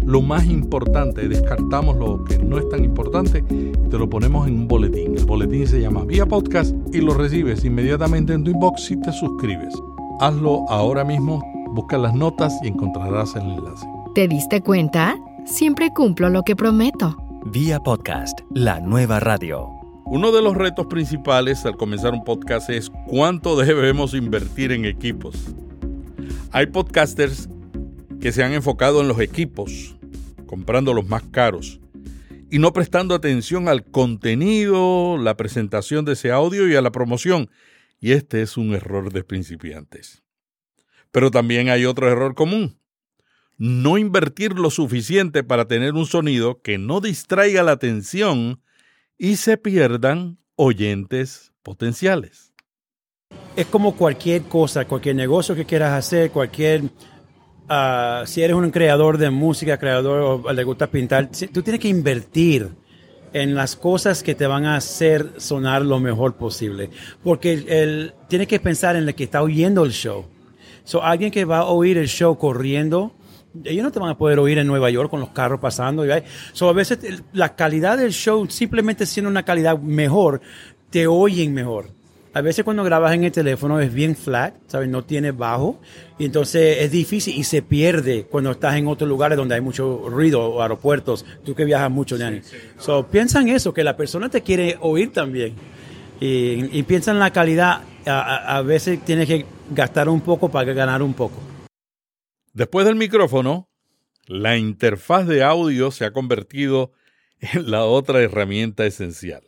Lo 0.08 0.24
más 0.24 0.48
importante, 0.48 1.28
descartamos 1.28 1.98
lo 1.98 2.24
que 2.24 2.40
no 2.40 2.58
es 2.58 2.68
tan 2.70 2.84
importante 2.84 3.44
y 3.48 3.90
te 3.90 3.98
lo 4.00 4.10
ponemos 4.10 4.48
en 4.48 4.56
un 4.56 4.68
boletín. 4.68 5.16
El 5.16 5.26
boletín 5.26 5.68
se 5.68 5.80
llama 5.80 6.04
Vía 6.04 6.26
Podcast 6.26 6.76
y 6.92 7.02
lo 7.02 7.14
recibes 7.14 7.64
inmediatamente 7.64 8.34
en 8.34 8.44
tu 8.44 8.50
inbox 8.50 8.86
si 8.86 9.00
te 9.00 9.12
suscribes. 9.12 9.76
Hazlo 10.20 10.66
ahora 10.68 11.04
mismo, 11.04 11.44
busca 11.76 11.96
las 11.96 12.16
notas 12.16 12.52
y 12.64 12.70
encontrarás 12.70 13.36
el 13.36 13.44
enlace. 13.44 13.86
¿Te 14.16 14.28
diste 14.28 14.62
cuenta? 14.62 15.16
Siempre 15.46 15.92
cumplo 15.94 16.30
lo 16.30 16.42
que 16.42 16.56
prometo. 16.56 17.16
Vía 17.46 17.80
Podcast, 17.80 18.40
la 18.50 18.80
nueva 18.80 19.20
radio. 19.20 19.70
Uno 20.08 20.32
de 20.32 20.42
los 20.42 20.56
retos 20.56 20.88
principales 20.88 21.68
al 21.68 21.78
comenzar 21.78 22.14
un 22.14 22.24
podcast 22.24 22.72
es 22.72 22.90
cuánto 23.06 23.56
debemos 23.58 24.16
invertir 24.16 24.72
en 24.72 24.86
equipos. 24.86 25.54
Hay 26.52 26.66
podcasters 26.66 27.48
que 28.20 28.32
se 28.32 28.44
han 28.44 28.54
enfocado 28.54 29.02
en 29.02 29.08
los 29.08 29.20
equipos, 29.20 30.00
comprando 30.48 30.96
los 30.96 31.08
más 31.08 31.22
caros, 31.30 31.80
y 32.50 32.58
no 32.58 32.74
prestando 32.74 33.14
atención 33.14 33.68
al 33.68 33.86
contenido, 33.86 35.20
la 35.20 35.38
presentación 35.38 36.06
de 36.06 36.14
ese 36.14 36.32
audio 36.32 36.68
y 36.68 36.76
a 36.76 36.82
la 36.82 36.92
promoción. 36.92 37.52
Y 38.00 38.12
este 38.12 38.42
es 38.42 38.58
un 38.58 38.74
error 38.74 39.12
de 39.12 39.24
principiantes. 39.24 40.24
Pero 41.12 41.32
también 41.32 41.70
hay 41.70 41.86
otro 41.86 42.10
error 42.10 42.36
común. 42.36 42.80
No 43.58 43.98
invertir 43.98 44.54
lo 44.54 44.70
suficiente 44.70 45.44
para 45.44 45.68
tener 45.68 45.94
un 45.94 46.06
sonido 46.06 46.62
que 46.62 46.78
no 46.78 47.02
distraiga 47.02 47.64
la 47.64 47.72
atención 47.72 48.62
y 49.18 49.38
se 49.38 49.58
pierdan 49.58 50.38
oyentes 50.56 51.54
potenciales 51.64 52.54
es 53.58 53.66
como 53.66 53.96
cualquier 53.96 54.44
cosa, 54.44 54.86
cualquier 54.86 55.16
negocio 55.16 55.56
que 55.56 55.66
quieras 55.66 55.94
hacer, 55.94 56.32
cualquier... 56.32 56.84
Uh, 57.70 58.26
si 58.26 58.42
eres 58.42 58.56
un 58.56 58.70
creador 58.72 59.18
de 59.18 59.30
música, 59.30 59.78
creador 59.78 60.42
o 60.46 60.54
le 60.54 60.64
gusta 60.64 60.88
pintar, 60.88 61.30
tú 61.52 61.62
tienes 61.64 61.82
que 61.82 61.90
invertir 61.90 62.70
en 63.34 63.56
las 63.56 63.76
cosas 63.76 64.24
que 64.24 64.36
te 64.36 64.48
van 64.48 64.66
a 64.66 64.76
hacer 64.76 65.34
sonar 65.38 65.84
lo 65.84 66.00
mejor 66.00 66.36
posible. 66.36 66.90
Porque 67.24 67.54
el, 67.68 68.14
tienes 68.28 68.48
que 68.48 68.60
pensar 68.60 68.96
en 68.96 69.08
el 69.08 69.16
que 69.16 69.26
está 69.26 69.42
oyendo 69.42 69.84
el 69.84 69.92
show. 69.92 70.26
So, 70.84 71.04
alguien 71.04 71.32
que 71.32 71.46
va 71.46 71.60
a 71.60 71.66
oír 71.66 71.98
el 71.98 72.08
show 72.08 72.38
corriendo, 72.38 73.14
ellos 73.64 73.84
no 73.84 73.92
te 73.92 74.00
van 74.00 74.10
a 74.10 74.18
poder 74.18 74.40
oír 74.40 74.58
en 74.58 74.68
Nueva 74.68 74.90
York 74.90 75.10
con 75.10 75.20
los 75.20 75.30
carros 75.30 75.60
pasando. 75.60 76.04
So, 76.54 76.70
a 76.70 76.74
veces 76.74 77.00
la 77.34 77.56
calidad 77.56 77.98
del 77.98 78.12
show, 78.12 78.48
simplemente 78.50 79.06
siendo 79.06 79.30
una 79.30 79.44
calidad 79.44 79.78
mejor, 79.80 80.42
te 80.90 81.08
oyen 81.08 81.54
mejor 81.54 81.97
a 82.34 82.42
veces 82.42 82.64
cuando 82.64 82.84
grabas 82.84 83.14
en 83.14 83.24
el 83.24 83.32
teléfono 83.32 83.80
es 83.80 83.94
bien 83.94 84.16
flat, 84.16 84.54
¿sabes? 84.68 84.90
No 84.90 85.04
tiene 85.04 85.32
bajo. 85.32 85.80
Y 86.20 86.26
entonces 86.26 86.78
es 86.82 86.92
difícil 86.92 87.36
y 87.36 87.44
se 87.44 87.62
pierde 87.62 88.26
cuando 88.30 88.52
estás 88.52 88.76
en 88.76 88.88
otros 88.88 89.10
lugares 89.10 89.38
donde 89.38 89.56
hay 89.56 89.62
mucho 89.62 90.08
ruido 90.10 90.44
o 90.44 90.62
aeropuertos. 90.62 91.26
Tú 91.44 91.56
que 91.56 91.66
viajas 91.66 91.90
mucho, 91.90 92.18
Dani. 92.18 92.42
So, 92.80 93.08
piensa 93.08 93.42
en 93.42 93.50
eso, 93.50 93.74
que 93.74 93.84
la 93.84 93.98
persona 93.98 94.30
te 94.30 94.42
quiere 94.42 94.78
oír 94.82 95.12
también. 95.12 95.56
Y, 96.20 96.78
y 96.78 96.84
piensa 96.84 97.12
en 97.12 97.20
la 97.20 97.32
calidad. 97.32 97.82
A, 98.06 98.58
a 98.58 98.62
veces 98.62 99.04
tienes 99.04 99.28
que 99.28 99.46
gastar 99.72 100.08
un 100.08 100.22
poco 100.22 100.50
para 100.50 100.74
ganar 100.74 101.02
un 101.02 101.14
poco. 101.14 101.36
Después 102.54 102.86
del 102.86 102.96
micrófono, 102.96 103.70
la 104.28 104.58
interfaz 104.58 105.28
de 105.28 105.44
audio 105.44 105.92
se 105.92 106.06
ha 106.06 106.12
convertido 106.12 106.92
en 107.40 107.70
la 107.70 107.84
otra 107.86 108.22
herramienta 108.22 108.86
esencial. 108.86 109.44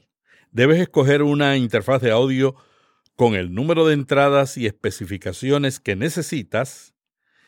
Debes 0.52 0.80
escoger 0.80 1.22
una 1.24 1.58
interfaz 1.58 2.02
de 2.02 2.12
audio 2.12 2.56
con 3.20 3.36
el 3.36 3.54
número 3.54 3.86
de 3.86 3.96
entradas 3.96 4.56
y 4.56 4.66
especificaciones 4.66 5.82
que 5.82 5.98
necesitas 5.98 6.94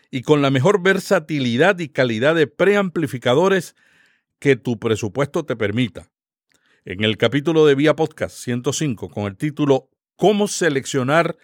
y 0.10 0.22
con 0.22 0.42
la 0.42 0.52
mejor 0.52 0.84
versatilidad 0.84 1.80
y 1.80 1.88
calidad 1.88 2.36
de 2.36 2.46
preamplificadores 2.46 3.78
que 4.38 4.58
tu 4.58 4.80
presupuesto 4.80 5.46
te 5.46 5.56
permita. 5.56 6.12
En 6.84 7.06
el 7.06 7.16
capítulo 7.16 7.66
de 7.66 7.76
Vía 7.76 7.96
Podcast 7.96 8.36
105 8.36 9.08
con 9.08 9.28
el 9.28 9.38
título 9.38 9.90
Cómo 10.18 10.50
seleccionar 10.50 11.38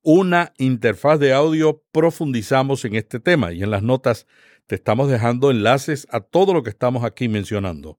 una 0.00 0.54
interfaz 0.56 1.20
de 1.20 1.34
audio 1.34 1.84
profundizamos 1.92 2.82
en 2.86 2.96
este 2.96 3.20
tema 3.20 3.52
y 3.52 3.62
en 3.62 3.70
las 3.70 3.82
notas 3.82 4.26
te 4.66 4.76
estamos 4.76 5.10
dejando 5.10 5.50
enlaces 5.50 6.06
a 6.10 6.20
todo 6.20 6.54
lo 6.54 6.62
que 6.62 6.70
estamos 6.70 7.04
aquí 7.04 7.28
mencionando, 7.28 7.98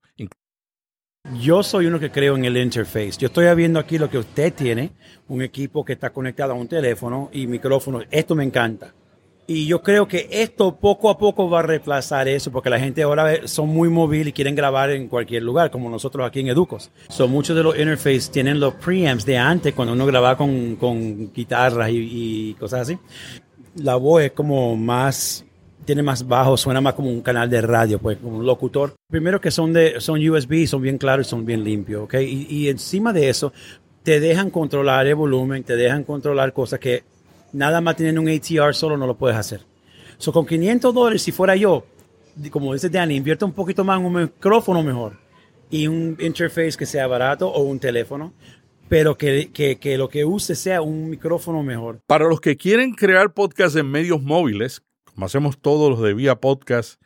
yo 1.35 1.63
soy 1.63 1.87
uno 1.87 1.99
que 1.99 2.11
creo 2.11 2.35
en 2.35 2.45
el 2.45 2.57
interface. 2.57 3.13
Yo 3.17 3.27
estoy 3.27 3.53
viendo 3.55 3.79
aquí 3.79 3.97
lo 3.97 4.09
que 4.09 4.17
usted 4.17 4.53
tiene, 4.53 4.91
un 5.27 5.41
equipo 5.41 5.83
que 5.83 5.93
está 5.93 6.11
conectado 6.11 6.53
a 6.53 6.55
un 6.55 6.67
teléfono 6.67 7.29
y 7.33 7.47
micrófono. 7.47 8.01
Esto 8.09 8.35
me 8.35 8.43
encanta. 8.43 8.93
Y 9.49 9.65
yo 9.65 9.81
creo 9.81 10.09
que 10.09 10.27
esto 10.29 10.75
poco 10.75 11.09
a 11.09 11.17
poco 11.17 11.49
va 11.49 11.59
a 11.59 11.61
reemplazar 11.61 12.27
eso, 12.27 12.51
porque 12.51 12.69
la 12.69 12.79
gente 12.79 13.01
ahora 13.03 13.47
son 13.47 13.69
muy 13.69 13.87
móvil 13.87 14.27
y 14.27 14.33
quieren 14.33 14.55
grabar 14.55 14.89
en 14.89 15.07
cualquier 15.07 15.43
lugar, 15.43 15.71
como 15.71 15.89
nosotros 15.89 16.27
aquí 16.27 16.41
en 16.41 16.49
Educos. 16.49 16.91
Son 17.07 17.31
muchos 17.31 17.55
de 17.55 17.63
los 17.63 17.77
interfaces 17.77 18.29
tienen 18.29 18.59
los 18.59 18.73
preamps 18.73 19.25
de 19.25 19.37
antes, 19.37 19.73
cuando 19.73 19.93
uno 19.93 20.05
grababa 20.05 20.37
con, 20.37 20.75
con 20.75 21.31
guitarras 21.33 21.89
y, 21.89 22.51
y 22.51 22.53
cosas 22.55 22.81
así. 22.81 22.99
La 23.75 23.95
voz 23.95 24.23
es 24.23 24.31
como 24.31 24.75
más 24.75 25.46
tiene 25.87 26.03
más 26.03 26.27
bajo, 26.27 26.57
suena 26.57 26.81
más 26.81 26.93
como 26.93 27.09
un 27.09 27.21
canal 27.21 27.49
de 27.49 27.61
radio, 27.61 27.97
pues 27.97 28.17
como 28.17 28.37
un 28.37 28.45
locutor. 28.45 28.93
Primero 29.09 29.39
que 29.39 29.51
son 29.51 29.71
de 29.71 30.01
son 30.01 30.19
USB, 30.19 30.67
son 30.67 30.81
bien 30.81 30.97
claros 30.97 31.25
y 31.25 31.29
son 31.29 31.45
bien 31.45 31.63
limpios, 31.63 32.03
¿ok? 32.03 32.15
Y, 32.15 32.67
encima 32.67 33.13
de 33.13 33.29
eso 33.29 33.53
te 34.03 34.19
dejan 34.19 34.51
controlar 34.51 35.07
el 35.07 35.15
volumen, 35.15 35.63
te 35.63 35.77
dejan 35.77 36.03
controlar 36.03 36.51
cosas 36.51 36.79
que 36.79 37.03
nada 37.53 37.79
más 37.79 37.95
teniendo 37.95 38.21
un 38.21 38.27
ATR 38.27 38.75
solo 38.75 38.97
no 38.97 39.07
lo 39.07 39.15
puedes 39.15 39.37
hacer. 39.37 39.61
So, 40.17 40.33
con 40.33 40.45
500 40.45 40.93
dólares, 40.93 41.21
si 41.21 41.31
fuera 41.31 41.55
yo, 41.55 41.85
como 42.51 42.73
dice 42.73 42.89
Danny, 42.89 43.15
invierta 43.15 43.45
un 43.45 43.53
poquito 43.53 43.85
más 43.85 43.99
en 43.99 44.05
un 44.05 44.13
micrófono 44.13 44.83
mejor 44.83 45.13
y 45.69 45.87
un 45.87 46.17
interface 46.19 46.73
que 46.77 46.85
sea 46.85 47.07
barato 47.07 47.47
o 47.47 47.61
un 47.61 47.79
teléfono, 47.79 48.33
pero 48.89 49.17
que, 49.17 49.51
que, 49.53 49.77
que, 49.77 49.97
lo 49.97 50.09
que 50.09 50.25
use 50.25 50.53
sea 50.53 50.81
un 50.81 51.09
micrófono 51.09 51.63
mejor. 51.63 52.01
Para 52.07 52.27
los 52.27 52.41
que 52.41 52.57
quieren 52.57 52.93
crear 52.93 53.33
podcasts 53.33 53.77
en 53.77 53.89
medios 53.89 54.21
móviles, 54.21 54.81
como 55.17 55.25
hacemos 55.25 55.59
todos 55.59 55.89
los 55.89 55.99
de 56.03 56.13
Vía 56.13 56.39
Podcast 56.39 57.01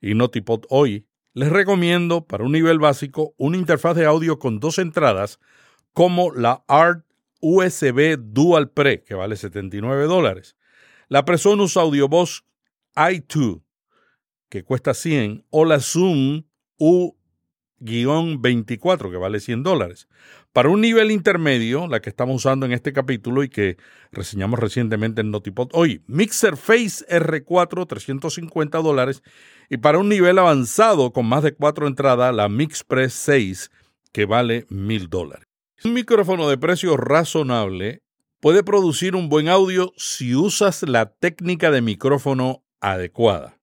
y 0.00 0.14
Notipod 0.14 0.64
hoy, 0.70 1.06
les 1.34 1.50
recomiendo 1.50 2.26
para 2.26 2.42
un 2.42 2.50
nivel 2.50 2.80
básico 2.80 3.32
una 3.36 3.56
interfaz 3.56 3.94
de 3.94 4.06
audio 4.06 4.40
con 4.40 4.58
dos 4.58 4.80
entradas 4.80 5.38
como 5.92 6.32
la 6.32 6.64
ART 6.66 7.06
USB 7.40 8.16
Dual 8.18 8.70
Pre, 8.70 9.04
que 9.04 9.14
vale 9.14 9.36
79 9.36 10.06
dólares, 10.06 10.56
la 11.06 11.24
Presonus 11.24 11.76
Audiobox 11.76 12.42
i2, 12.96 13.62
que 14.48 14.64
cuesta 14.64 14.92
100, 14.92 15.46
o 15.50 15.64
la 15.64 15.78
Zoom 15.78 16.42
U-24, 16.78 19.12
que 19.12 19.16
vale 19.16 19.38
100 19.38 19.62
dólares. 19.62 20.08
Para 20.54 20.68
un 20.68 20.82
nivel 20.82 21.10
intermedio, 21.10 21.88
la 21.88 21.98
que 21.98 22.08
estamos 22.08 22.36
usando 22.36 22.64
en 22.64 22.70
este 22.70 22.92
capítulo 22.92 23.42
y 23.42 23.48
que 23.48 23.76
reseñamos 24.12 24.60
recientemente 24.60 25.20
en 25.20 25.32
Notipod 25.32 25.70
hoy, 25.72 26.04
Mixer 26.06 26.56
Face 26.56 27.04
R4, 27.08 27.88
350 27.88 28.78
dólares. 28.78 29.24
Y 29.68 29.78
para 29.78 29.98
un 29.98 30.08
nivel 30.08 30.38
avanzado 30.38 31.12
con 31.12 31.26
más 31.26 31.42
de 31.42 31.54
cuatro 31.56 31.88
entradas, 31.88 32.32
la 32.32 32.48
MixPress 32.48 33.14
6, 33.14 33.72
que 34.12 34.26
vale 34.26 34.64
1000 34.68 35.10
dólares. 35.10 35.44
Un 35.82 35.92
micrófono 35.92 36.48
de 36.48 36.56
precio 36.56 36.96
razonable 36.96 38.04
puede 38.38 38.62
producir 38.62 39.16
un 39.16 39.28
buen 39.28 39.48
audio 39.48 39.92
si 39.96 40.36
usas 40.36 40.84
la 40.84 41.06
técnica 41.16 41.72
de 41.72 41.82
micrófono 41.82 42.62
adecuada. 42.80 43.58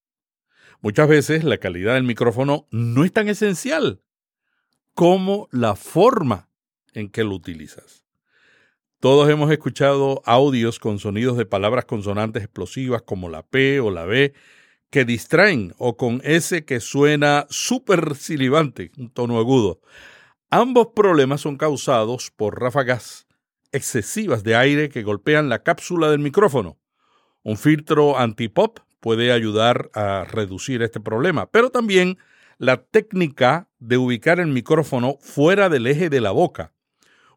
Muchas 0.81 1.07
veces 1.07 1.45
la 1.45 1.57
calidad 1.57 1.93
del 1.93 2.03
micrófono 2.03 2.67
no 2.69 3.05
es 3.05 3.13
tan 3.13 3.29
esencial 3.29 4.01
como 4.93 5.47
la 5.51 5.77
forma 5.77 6.50
en 6.93 7.09
que 7.09 7.23
lo 7.23 7.35
utilizas. 7.35 8.05
Todos 9.01 9.27
hemos 9.31 9.51
escuchado 9.51 10.21
audios 10.25 10.77
con 10.77 10.99
sonidos 10.99 11.35
de 11.35 11.47
palabras 11.47 11.85
consonantes 11.85 12.43
explosivas 12.43 13.01
como 13.01 13.29
la 13.29 13.41
P 13.41 13.79
o 13.79 13.89
la 13.89 14.05
B 14.05 14.33
que 14.91 15.05
distraen 15.05 15.73
o 15.79 15.97
con 15.97 16.21
S 16.23 16.65
que 16.65 16.79
suena 16.79 17.47
súper 17.49 18.15
silibante, 18.15 18.91
un 18.99 19.09
tono 19.09 19.39
agudo. 19.39 19.81
Ambos 20.51 20.89
problemas 20.95 21.41
son 21.41 21.57
causados 21.57 22.29
por 22.29 22.61
ráfagas 22.61 23.25
excesivas 23.71 24.43
de 24.43 24.55
aire 24.55 24.89
que 24.89 25.01
golpean 25.01 25.49
la 25.49 25.63
cápsula 25.63 26.11
del 26.11 26.19
micrófono. 26.19 26.77
Un 27.41 27.57
filtro 27.57 28.19
anti-pop 28.19 28.81
puede 28.99 29.31
ayudar 29.31 29.89
a 29.95 30.25
reducir 30.25 30.83
este 30.83 30.99
problema, 30.99 31.49
pero 31.49 31.71
también 31.71 32.19
la 32.59 32.83
técnica 32.83 33.67
de 33.79 33.97
ubicar 33.97 34.39
el 34.39 34.49
micrófono 34.49 35.17
fuera 35.21 35.69
del 35.69 35.87
eje 35.87 36.11
de 36.11 36.21
la 36.21 36.29
boca 36.29 36.71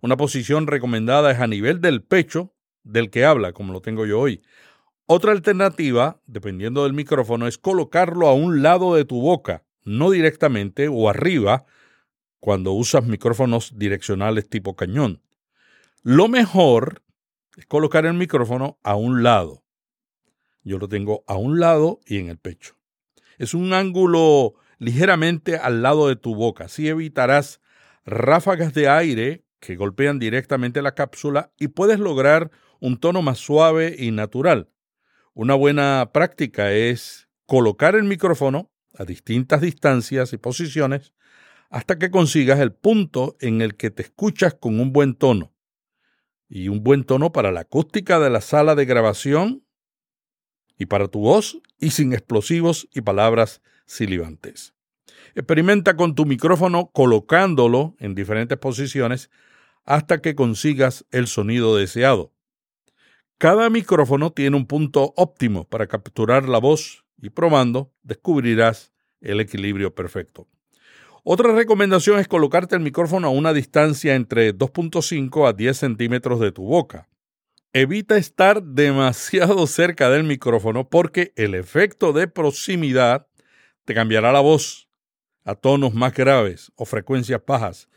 una 0.05 0.19
posición 0.19 0.67
recomendada 0.67 1.31
es 1.31 1.41
a 1.41 1.47
nivel 1.47 1.81
del 1.81 2.03
pecho 2.03 2.53
del 2.83 3.09
que 3.09 3.25
habla, 3.25 3.55
como 3.55 3.73
lo 3.73 3.81
tengo 3.81 4.05
yo 4.05 4.21
hoy. 4.21 4.43
Otra 5.07 5.33
alternativa, 5.33 6.21
dependiendo 6.27 6.85
del 6.85 6.93
micrófono, 6.93 7.47
es 7.47 7.57
colocarlo 7.57 8.29
a 8.29 8.35
un 8.35 8.63
lado 8.63 8.95
de 8.97 9.07
tu 9.07 9.23
boca, 9.23 9.65
no 9.83 10.11
directamente 10.11 10.89
o 10.89 11.09
arriba, 11.09 11.65
cuando 12.39 12.73
usas 12.73 13.05
micrófonos 13.05 13.79
direccionales 13.79 14.47
tipo 14.47 14.77
cañón. 14.77 15.23
Lo 16.03 16.29
mejor 16.29 17.03
es 17.57 17.65
colocar 17.65 18.05
el 18.05 18.13
micrófono 18.13 18.79
a 18.83 18.97
un 18.97 19.23
lado. 19.23 19.65
Yo 20.65 20.77
lo 20.77 20.87
tengo 20.87 21.25
a 21.27 21.37
un 21.37 21.61
lado 21.61 22.01
y 22.05 22.19
en 22.19 22.29
el 22.29 22.37
pecho. 22.37 22.77
Es 23.39 23.55
un 23.55 23.73
ángulo 23.73 24.53
ligeramente 24.79 25.57
al 25.57 25.81
lado 25.81 26.09
de 26.09 26.17
tu 26.17 26.35
boca. 26.35 26.65
Así 26.67 26.89
evitarás 26.89 27.63
ráfagas 28.05 28.75
de 28.75 28.91
aire 28.91 29.44
que 29.65 29.77
golpean 29.77 30.19
directamente 30.19 30.83
la 30.83 30.95
cápsula 30.95 31.51
y 31.59 31.69
puedes 31.69 31.99
lograr 31.99 32.51
un 32.81 32.99
tono 32.99 33.23
más 33.23 33.39
suave 33.39 33.97
y 33.99 34.11
natural. 34.11 34.69
Una 35.33 35.55
buena 35.55 36.11
práctica 36.13 36.73
es 36.73 37.29
colocar 37.47 37.95
el 37.95 38.05
micrófono 38.05 38.71
a 38.97 39.05
distintas 39.05 39.63
distancias 39.63 40.33
y 40.33 40.37
posiciones 40.37 41.15
hasta 41.71 41.99
que 41.99 42.11
consigas 42.11 42.61
el 42.61 42.73
punto 42.73 43.37
en 43.41 43.63
el 43.63 43.75
que 43.75 43.91
te 43.91 44.03
escuchas 44.03 44.55
con 44.55 44.79
un 44.79 44.93
buen 44.93 45.15
tono. 45.15 45.53
Y 46.49 46.69
un 46.69 46.85
buen 46.85 47.05
tono 47.05 47.33
para 47.33 47.51
la 47.51 47.61
acústica 47.61 48.21
de 48.21 48.31
la 48.31 48.43
sala 48.43 48.75
de 48.75 48.85
grabación 48.85 49.65
y 50.79 50.87
para 50.87 51.09
tu 51.09 51.21
voz 51.21 51.59
y 51.79 51.91
sin 51.91 52.13
explosivos 52.13 52.87
y 52.93 53.01
palabras 53.01 53.63
silibantes. 53.87 54.75
Experimenta 55.35 55.97
con 55.97 56.15
tu 56.15 56.27
micrófono 56.27 56.91
colocándolo 56.93 57.97
en 57.99 58.15
diferentes 58.15 58.59
posiciones 58.59 59.31
hasta 59.85 60.21
que 60.21 60.35
consigas 60.35 61.05
el 61.11 61.27
sonido 61.27 61.77
deseado. 61.77 62.33
Cada 63.39 63.69
micrófono 63.69 64.33
tiene 64.33 64.57
un 64.57 64.67
punto 64.67 65.13
óptimo 65.17 65.65
para 65.69 65.87
capturar 65.87 66.49
la 66.49 66.59
voz 66.59 67.05
y 67.21 67.31
probando 67.31 67.93
descubrirás 68.03 68.93
el 69.21 69.41
equilibrio 69.41 69.95
perfecto. 69.95 70.49
Otra 71.25 71.55
recomendación 71.55 72.21
es 72.21 72.29
colocarte 72.29 72.77
el 72.77 72.83
micrófono 72.83 73.29
a 73.29 73.31
una 73.31 73.53
distancia 73.53 74.15
entre 74.15 74.55
2.5 74.55 75.49
a 75.49 75.53
10 75.53 75.77
centímetros 75.77 76.39
de 76.39 76.53
tu 76.53 76.65
boca. 76.65 77.09
Evita 77.73 78.17
estar 78.19 78.63
demasiado 78.63 79.67
cerca 79.67 80.11
del 80.11 80.25
micrófono 80.25 80.89
porque 80.89 81.33
el 81.37 81.55
efecto 81.55 82.13
de 82.13 82.29
proximidad 82.29 83.27
te 83.85 83.95
cambiará 83.95 84.33
la 84.33 84.41
voz 84.41 84.89
a 85.45 85.55
tonos 85.55 85.93
más 85.95 86.15
graves 86.15 86.73
o 86.77 86.85
frecuencias 86.85 87.41
bajas 87.47 87.89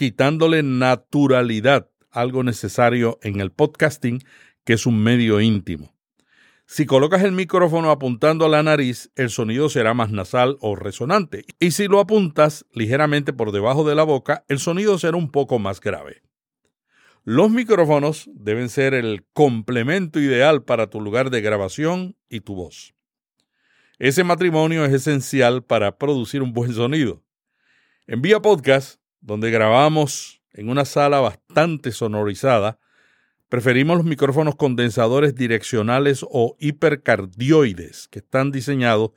quitándole 0.00 0.62
naturalidad, 0.62 1.90
algo 2.10 2.42
necesario 2.42 3.18
en 3.20 3.38
el 3.38 3.52
podcasting, 3.52 4.22
que 4.64 4.72
es 4.72 4.86
un 4.86 5.02
medio 5.02 5.42
íntimo. 5.42 5.94
Si 6.64 6.86
colocas 6.86 7.22
el 7.22 7.32
micrófono 7.32 7.90
apuntando 7.90 8.46
a 8.46 8.48
la 8.48 8.62
nariz, 8.62 9.10
el 9.14 9.28
sonido 9.28 9.68
será 9.68 9.92
más 9.92 10.10
nasal 10.10 10.56
o 10.62 10.74
resonante. 10.74 11.44
Y 11.58 11.72
si 11.72 11.86
lo 11.86 12.00
apuntas 12.00 12.64
ligeramente 12.72 13.34
por 13.34 13.52
debajo 13.52 13.86
de 13.86 13.94
la 13.94 14.04
boca, 14.04 14.42
el 14.48 14.58
sonido 14.58 14.96
será 14.96 15.18
un 15.18 15.30
poco 15.30 15.58
más 15.58 15.82
grave. 15.82 16.22
Los 17.22 17.50
micrófonos 17.50 18.30
deben 18.32 18.70
ser 18.70 18.94
el 18.94 19.26
complemento 19.34 20.18
ideal 20.18 20.64
para 20.64 20.88
tu 20.88 21.02
lugar 21.02 21.28
de 21.28 21.42
grabación 21.42 22.16
y 22.30 22.40
tu 22.40 22.54
voz. 22.54 22.94
Ese 23.98 24.24
matrimonio 24.24 24.82
es 24.86 24.94
esencial 24.94 25.62
para 25.62 25.98
producir 25.98 26.40
un 26.40 26.54
buen 26.54 26.72
sonido. 26.72 27.22
En 28.06 28.22
Vía 28.22 28.40
Podcast 28.40 28.99
donde 29.20 29.50
grabamos 29.50 30.42
en 30.52 30.68
una 30.68 30.84
sala 30.84 31.20
bastante 31.20 31.92
sonorizada, 31.92 32.78
preferimos 33.48 33.98
los 33.98 34.06
micrófonos 34.06 34.56
condensadores 34.56 35.34
direccionales 35.34 36.24
o 36.28 36.56
hipercardioides, 36.58 38.08
que 38.08 38.20
están 38.20 38.50
diseñados 38.50 39.10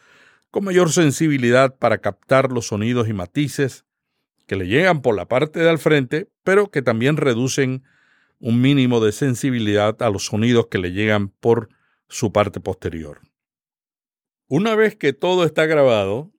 con 0.51 0.65
mayor 0.65 0.91
sensibilidad 0.91 1.75
para 1.77 1.99
captar 1.99 2.51
los 2.51 2.67
sonidos 2.67 3.07
y 3.07 3.13
matices 3.13 3.85
que 4.45 4.55
le 4.55 4.67
llegan 4.67 5.01
por 5.01 5.15
la 5.15 5.27
parte 5.27 5.59
de 5.59 5.69
al 5.69 5.79
frente, 5.79 6.29
pero 6.43 6.69
que 6.69 6.81
también 6.81 7.17
reducen 7.17 7.83
un 8.39 8.61
mínimo 8.61 8.99
de 9.03 9.11
sensibilidad 9.13 10.01
a 10.01 10.09
los 10.09 10.25
sonidos 10.25 10.67
que 10.67 10.77
le 10.77 10.91
llegan 10.91 11.29
por 11.29 11.69
su 12.07 12.31
parte 12.31 12.59
posterior. 12.59 13.21
Una 14.47 14.75
vez 14.75 14.95
que 14.95 15.13
todo 15.13 15.45
está 15.45 15.65
grabado, 15.65 16.31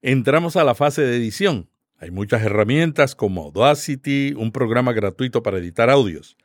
entramos 0.00 0.56
a 0.56 0.64
la 0.64 0.74
fase 0.74 1.02
de 1.02 1.16
edición, 1.16 1.70
hay 1.98 2.10
muchas 2.10 2.42
herramientas 2.42 3.14
como 3.14 3.44
Audacity, 3.44 4.34
un 4.36 4.52
programa 4.52 4.92
gratuito 4.92 5.42
para 5.42 5.58
editar 5.58 5.88
audios. 5.88 6.36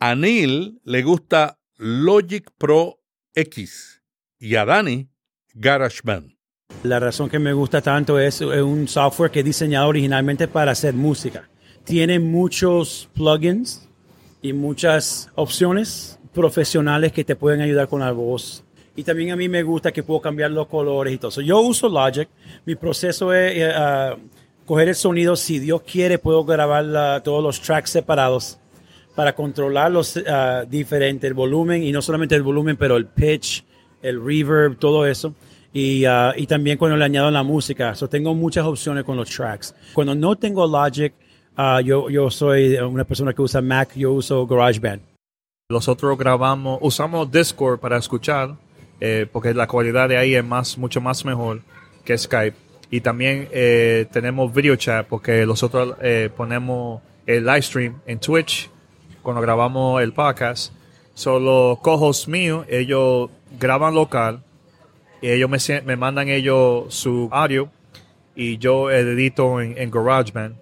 A 0.00 0.14
Neil 0.14 0.80
le 0.84 1.02
gusta 1.02 1.58
Logic 1.76 2.50
Pro 2.58 2.98
X 3.34 4.02
y 4.38 4.56
a 4.56 4.64
Dani 4.64 5.08
GarageBand. 5.54 6.36
La 6.82 6.98
razón 6.98 7.28
que 7.28 7.38
me 7.38 7.52
gusta 7.52 7.80
tanto 7.80 8.18
es, 8.18 8.40
un 8.40 8.88
software 8.88 9.30
que 9.30 9.40
he 9.40 9.44
diseñado 9.44 9.88
originalmente 9.88 10.48
para 10.48 10.72
hacer 10.72 10.94
música. 10.94 11.48
Tiene 11.84 12.18
muchos 12.18 13.08
plugins 13.14 13.88
y 14.42 14.52
muchas 14.52 15.30
opciones 15.36 16.18
profesionales 16.34 17.12
que 17.12 17.24
te 17.24 17.36
pueden 17.36 17.60
ayudar 17.60 17.88
con 17.88 18.00
la 18.00 18.10
voz. 18.10 18.64
Y 18.96 19.04
también 19.04 19.30
a 19.30 19.36
mí 19.36 19.48
me 19.48 19.62
gusta 19.62 19.92
que 19.92 20.02
puedo 20.02 20.20
cambiar 20.20 20.50
los 20.50 20.66
colores 20.66 21.14
y 21.14 21.18
todo. 21.18 21.40
yo 21.40 21.60
uso 21.60 21.88
Logic. 21.88 22.28
Mi 22.64 22.74
proceso 22.74 23.32
es 23.32 23.62
ah, 23.74 24.16
coger 24.66 24.88
el 24.88 24.94
sonido, 24.94 25.36
si 25.36 25.58
Dios 25.58 25.82
quiere, 25.82 26.18
puedo 26.18 26.44
grabar 26.44 27.22
todos 27.22 27.42
los 27.42 27.60
tracks 27.60 27.90
separados 27.90 28.58
para 29.14 29.34
controlar 29.34 29.90
los 29.90 30.16
uh, 30.16 30.66
diferentes, 30.68 31.26
el 31.26 31.34
volumen, 31.34 31.82
y 31.82 31.90
no 31.90 32.02
solamente 32.02 32.34
el 32.34 32.42
volumen, 32.42 32.76
pero 32.76 32.96
el 32.96 33.06
pitch, 33.06 33.64
el 34.02 34.22
reverb, 34.22 34.76
todo 34.76 35.06
eso. 35.06 35.34
Y, 35.72 36.06
uh, 36.06 36.32
y 36.36 36.46
también 36.46 36.76
cuando 36.76 36.96
le 36.96 37.04
añado 37.04 37.30
la 37.30 37.42
música. 37.42 37.94
So 37.94 38.08
tengo 38.08 38.34
muchas 38.34 38.66
opciones 38.66 39.04
con 39.04 39.16
los 39.16 39.30
tracks. 39.30 39.74
Cuando 39.94 40.14
no 40.14 40.36
tengo 40.36 40.66
Logic, 40.66 41.14
uh, 41.56 41.80
yo, 41.80 42.10
yo 42.10 42.30
soy 42.30 42.76
una 42.76 43.04
persona 43.04 43.32
que 43.32 43.40
usa 43.40 43.62
Mac, 43.62 43.94
yo 43.94 44.12
uso 44.12 44.46
GarageBand. 44.46 45.00
Nosotros 45.70 46.16
grabamos, 46.18 46.78
usamos 46.82 47.30
Discord 47.30 47.80
para 47.80 47.96
escuchar, 47.96 48.54
eh, 49.00 49.26
porque 49.32 49.52
la 49.52 49.66
calidad 49.66 50.08
de 50.08 50.16
ahí 50.16 50.34
es 50.34 50.44
más, 50.44 50.78
mucho 50.78 51.00
más 51.00 51.24
mejor 51.24 51.62
que 52.04 52.16
Skype. 52.16 52.56
Y 52.90 53.00
también 53.00 53.48
eh, 53.52 54.06
tenemos 54.12 54.52
video 54.54 54.76
chat 54.76 55.06
porque 55.06 55.44
nosotros 55.44 55.96
eh, 56.00 56.30
ponemos 56.36 57.02
el 57.26 57.44
live 57.44 57.62
stream 57.62 58.00
en 58.06 58.18
Twitch 58.20 58.70
cuando 59.22 59.42
grabamos 59.42 60.00
el 60.02 60.12
podcast. 60.12 60.72
Son 61.14 61.44
los 61.44 61.78
cojos 61.80 62.28
míos, 62.28 62.66
ellos 62.68 63.30
graban 63.58 63.94
local 63.94 64.42
Y 65.20 65.30
ellos 65.30 65.48
me, 65.48 65.80
me 65.82 65.96
mandan 65.96 66.28
ellos 66.28 66.94
su 66.94 67.28
audio 67.32 67.70
y 68.34 68.58
yo 68.58 68.90
edito 68.90 69.60
en, 69.60 69.76
en 69.78 69.90
GarageBand. 69.90 70.56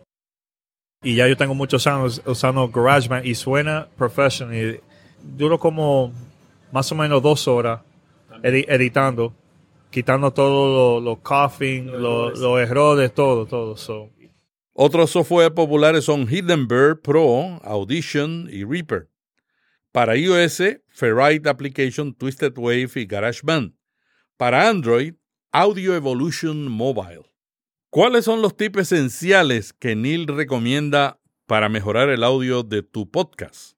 Y 1.03 1.17
ya 1.17 1.27
yo 1.29 1.37
tengo 1.37 1.55
muchos 1.55 1.87
años 1.87 2.23
usando 2.25 2.69
GarageBand 2.69 3.27
y 3.27 3.35
suena 3.35 3.89
professional. 3.99 4.81
Duro 5.23 5.59
como 5.59 6.13
más 6.73 6.91
o 6.93 6.95
menos 6.95 7.21
dos 7.23 7.49
horas 7.49 7.81
edi- 8.43 8.65
editando, 8.69 9.35
quitando 9.95 10.33
todo 10.33 10.99
lo, 11.01 11.01
lo 11.01 11.23
coughing, 11.23 11.87
lo- 11.87 12.31
los 12.31 12.61
errores, 12.61 13.15
todo, 13.15 13.47
todo. 13.47 13.77
So, 13.77 14.11
Otros 14.73 15.11
software 15.11 15.55
populares 15.55 16.05
son 16.05 16.27
Hindenburg 16.29 17.01
Pro, 17.01 17.61
Audition 17.63 18.49
y 18.51 18.65
Reaper. 18.65 19.09
Para 19.93 20.17
iOS, 20.17 20.61
Ferrite 20.89 21.49
Application, 21.49 22.13
Twisted 22.13 22.53
Wave 22.59 22.91
y 22.97 23.07
GarageBand. 23.07 23.75
Para 24.37 24.69
Android, 24.69 25.15
Audio 25.53 25.95
Evolution 25.95 26.67
Mobile. 26.69 27.23
¿Cuáles 27.91 28.25
son 28.25 28.43
los 28.43 28.57
tips 28.57 28.79
esenciales 28.91 29.73
que 29.73 29.95
Neil 29.95 30.27
recomienda 30.27 31.21
para 31.47 31.69
mejorar 31.69 32.09
el 32.09 32.25
audio 32.25 32.65
de 32.65 32.83
tu 32.83 33.09
podcast? 33.09 33.77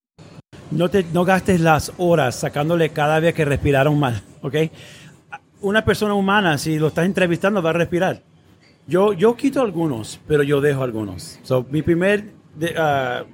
No, 0.70 0.88
te, 0.88 1.04
no 1.12 1.26
gastes 1.26 1.60
las 1.60 1.92
horas 1.98 2.40
sacándole 2.40 2.88
cada 2.88 3.20
vez 3.20 3.34
que 3.34 3.44
respiraron 3.44 4.00
mal, 4.00 4.22
¿ok? 4.40 4.54
Una 5.60 5.84
persona 5.84 6.14
humana, 6.14 6.58
si 6.58 6.78
lo 6.78 6.88
estás 6.88 7.06
entrevistando, 7.06 7.62
va 7.62 7.70
a 7.70 7.74
respirar. 7.74 8.22
Yo, 8.86 9.12
yo 9.12 9.36
quito 9.36 9.60
algunos, 9.62 10.20
pero 10.28 10.42
yo 10.42 10.60
dejo 10.60 10.82
algunos. 10.82 11.38
So, 11.42 11.66
mi 11.70 11.82
primer 11.82 12.30
ah, 12.76 13.24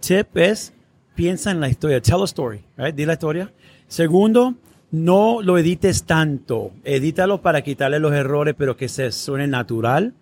tip 0.00 0.36
es, 0.36 0.74
piensa 1.14 1.50
en 1.50 1.60
la 1.60 1.68
historia. 1.68 2.00
Tell 2.00 2.20
a 2.20 2.24
story, 2.24 2.60
right? 2.76 2.94
Di 2.94 3.06
la 3.06 3.14
historia. 3.14 3.52
Segundo, 3.86 4.54
no 4.90 5.40
lo 5.40 5.56
edites 5.56 6.04
tanto. 6.04 6.72
Edítalo 6.84 7.40
para 7.40 7.62
quitarle 7.62 7.98
los 7.98 8.12
errores, 8.12 8.54
pero 8.56 8.76
que 8.76 8.88
se 8.88 9.10
suene 9.12 9.46
natural. 9.46 10.12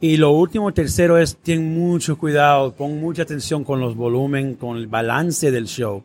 Y 0.00 0.18
lo 0.18 0.32
último, 0.32 0.72
tercero, 0.72 1.18
es 1.18 1.36
ten 1.36 1.74
mucho 1.74 2.18
cuidado, 2.18 2.72
pon 2.74 3.00
mucha 3.00 3.22
atención 3.22 3.64
con 3.64 3.80
los 3.80 3.96
volumen, 3.96 4.54
con 4.54 4.76
el 4.76 4.86
balance 4.86 5.50
del 5.50 5.66
show. 5.66 6.04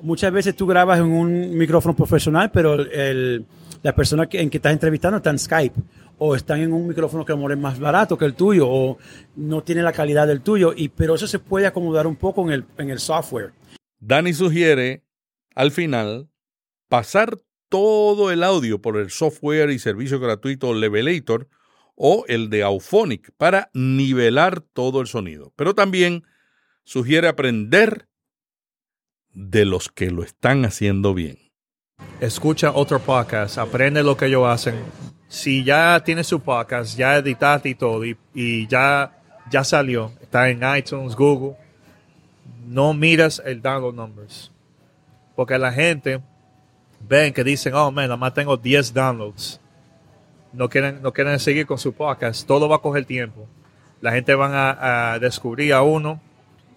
Muchas 0.00 0.32
veces 0.32 0.56
tú 0.56 0.66
grabas 0.66 0.98
en 1.00 1.06
un 1.06 1.56
micrófono 1.56 1.94
profesional, 1.94 2.50
pero 2.50 2.74
el, 2.74 3.44
la 3.82 3.94
persona 3.94 4.28
que, 4.28 4.40
en 4.40 4.50
que 4.50 4.58
estás 4.58 4.72
entrevistando 4.72 5.18
está 5.18 5.30
en 5.30 5.38
Skype 5.38 5.80
o 6.18 6.36
están 6.36 6.60
en 6.60 6.72
un 6.72 6.86
micrófono 6.86 7.24
que 7.24 7.32
es 7.32 7.58
más 7.58 7.78
barato 7.78 8.18
que 8.18 8.26
el 8.26 8.34
tuyo 8.34 8.68
o 8.68 8.98
no 9.36 9.62
tiene 9.62 9.82
la 9.82 9.92
calidad 9.92 10.26
del 10.26 10.42
tuyo, 10.42 10.74
y, 10.76 10.90
pero 10.90 11.14
eso 11.14 11.26
se 11.26 11.38
puede 11.38 11.66
acomodar 11.66 12.06
un 12.06 12.16
poco 12.16 12.42
en 12.42 12.52
el, 12.52 12.64
en 12.76 12.90
el 12.90 12.98
software. 12.98 13.52
Dani 13.98 14.34
sugiere, 14.34 15.02
al 15.54 15.70
final, 15.70 16.28
pasar 16.88 17.38
todo 17.70 18.30
el 18.30 18.42
audio 18.42 18.82
por 18.82 18.98
el 18.98 19.10
software 19.10 19.70
y 19.70 19.78
servicio 19.78 20.20
gratuito 20.20 20.74
Levelator 20.74 21.48
o 21.94 22.24
el 22.28 22.50
de 22.50 22.64
Auphonic 22.64 23.30
para 23.36 23.70
nivelar 23.72 24.60
todo 24.60 25.00
el 25.00 25.06
sonido. 25.06 25.52
Pero 25.56 25.74
también 25.74 26.24
sugiere 26.84 27.28
aprender 27.28 28.08
de 29.32 29.64
los 29.64 29.88
que 29.88 30.10
lo 30.10 30.22
están 30.22 30.64
haciendo 30.64 31.14
bien. 31.14 31.49
Escucha 32.20 32.72
otro 32.72 32.98
podcast, 32.98 33.58
aprende 33.58 34.02
lo 34.02 34.16
que 34.16 34.26
ellos 34.26 34.46
hacen. 34.46 34.74
Si 35.28 35.64
ya 35.64 36.02
tienes 36.04 36.26
su 36.26 36.40
podcast, 36.40 36.96
ya 36.96 37.16
editaste 37.16 37.70
y 37.70 37.74
todo, 37.74 38.04
y, 38.04 38.66
ya, 38.66 39.12
ya 39.50 39.64
salió, 39.64 40.12
está 40.20 40.48
en 40.50 40.60
iTunes, 40.76 41.16
Google, 41.16 41.56
no 42.66 42.92
miras 42.92 43.40
el 43.44 43.62
download 43.62 43.94
numbers. 43.94 44.50
Porque 45.34 45.58
la 45.58 45.72
gente 45.72 46.20
ven 47.08 47.32
que 47.32 47.44
dicen, 47.44 47.74
oh 47.74 47.90
man, 47.90 48.04
nada 48.04 48.16
más 48.16 48.34
tengo 48.34 48.56
10 48.56 48.92
downloads. 48.92 49.60
No 50.52 50.68
quieren, 50.68 51.00
no 51.00 51.12
quieren 51.12 51.38
seguir 51.38 51.66
con 51.66 51.78
su 51.78 51.92
podcast. 51.92 52.46
Todo 52.46 52.68
va 52.68 52.76
a 52.76 52.80
coger 52.80 53.04
tiempo. 53.04 53.46
La 54.00 54.12
gente 54.12 54.34
van 54.34 54.52
a, 54.52 55.12
a 55.12 55.18
descubrir 55.18 55.72
a 55.72 55.82
uno 55.82 56.20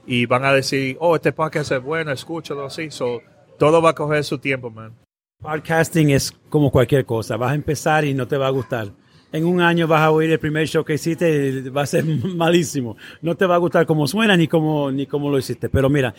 y 0.06 0.26
van 0.26 0.46
a 0.46 0.54
decir, 0.54 0.96
oh, 1.00 1.16
este 1.16 1.32
podcast 1.32 1.72
es 1.72 1.82
bueno, 1.82 2.12
escúchalo 2.12 2.66
así. 2.66 2.92
So, 2.92 3.22
todo 3.58 3.82
va 3.82 3.92
a 3.92 3.96
coger 3.96 4.24
su 4.24 4.38
tiempo, 4.38 4.70
man. 4.70 4.94
Podcasting 5.44 6.12
es 6.12 6.32
como 6.48 6.72
cualquier 6.72 7.06
cosa. 7.06 7.36
Vas 7.36 7.52
a 7.52 7.56
empezar 7.56 8.06
y 8.06 8.14
no 8.14 8.26
te 8.26 8.38
va 8.38 8.48
a 8.48 8.52
gustar. 8.52 8.94
En 9.34 9.46
un 9.46 9.60
año 9.60 9.88
vas 9.88 10.00
a 10.00 10.10
oír 10.10 10.32
el 10.32 10.40
primer 10.40 10.66
show 10.70 10.86
que 10.86 10.94
hiciste 10.94 11.50
y 11.50 11.70
va 11.70 11.82
a 11.82 11.86
ser 11.86 12.06
malísimo. 12.36 12.96
No 13.22 13.36
te 13.36 13.46
va 13.46 13.56
a 13.56 13.58
gustar 13.58 13.86
cómo 13.86 14.08
suena 14.08 14.38
ni 14.38 14.48
cómo, 14.48 14.90
ni 14.90 15.06
cómo 15.06 15.30
lo 15.30 15.38
hiciste. 15.38 15.68
Pero 15.68 15.90
mira, 15.90 16.16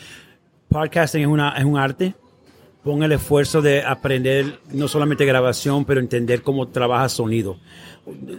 podcasting 0.68 1.22
es, 1.22 1.26
una, 1.26 1.56
es 1.56 1.64
un 1.64 1.78
arte. 1.78 2.14
Pon 2.82 3.02
el 3.02 3.12
esfuerzo 3.12 3.62
de 3.62 3.82
aprender 3.82 4.60
no 4.74 4.88
solamente 4.88 5.24
grabación, 5.24 5.86
pero 5.86 6.00
entender 6.00 6.42
cómo 6.42 6.68
trabaja 6.68 7.08
sonido. 7.08 7.56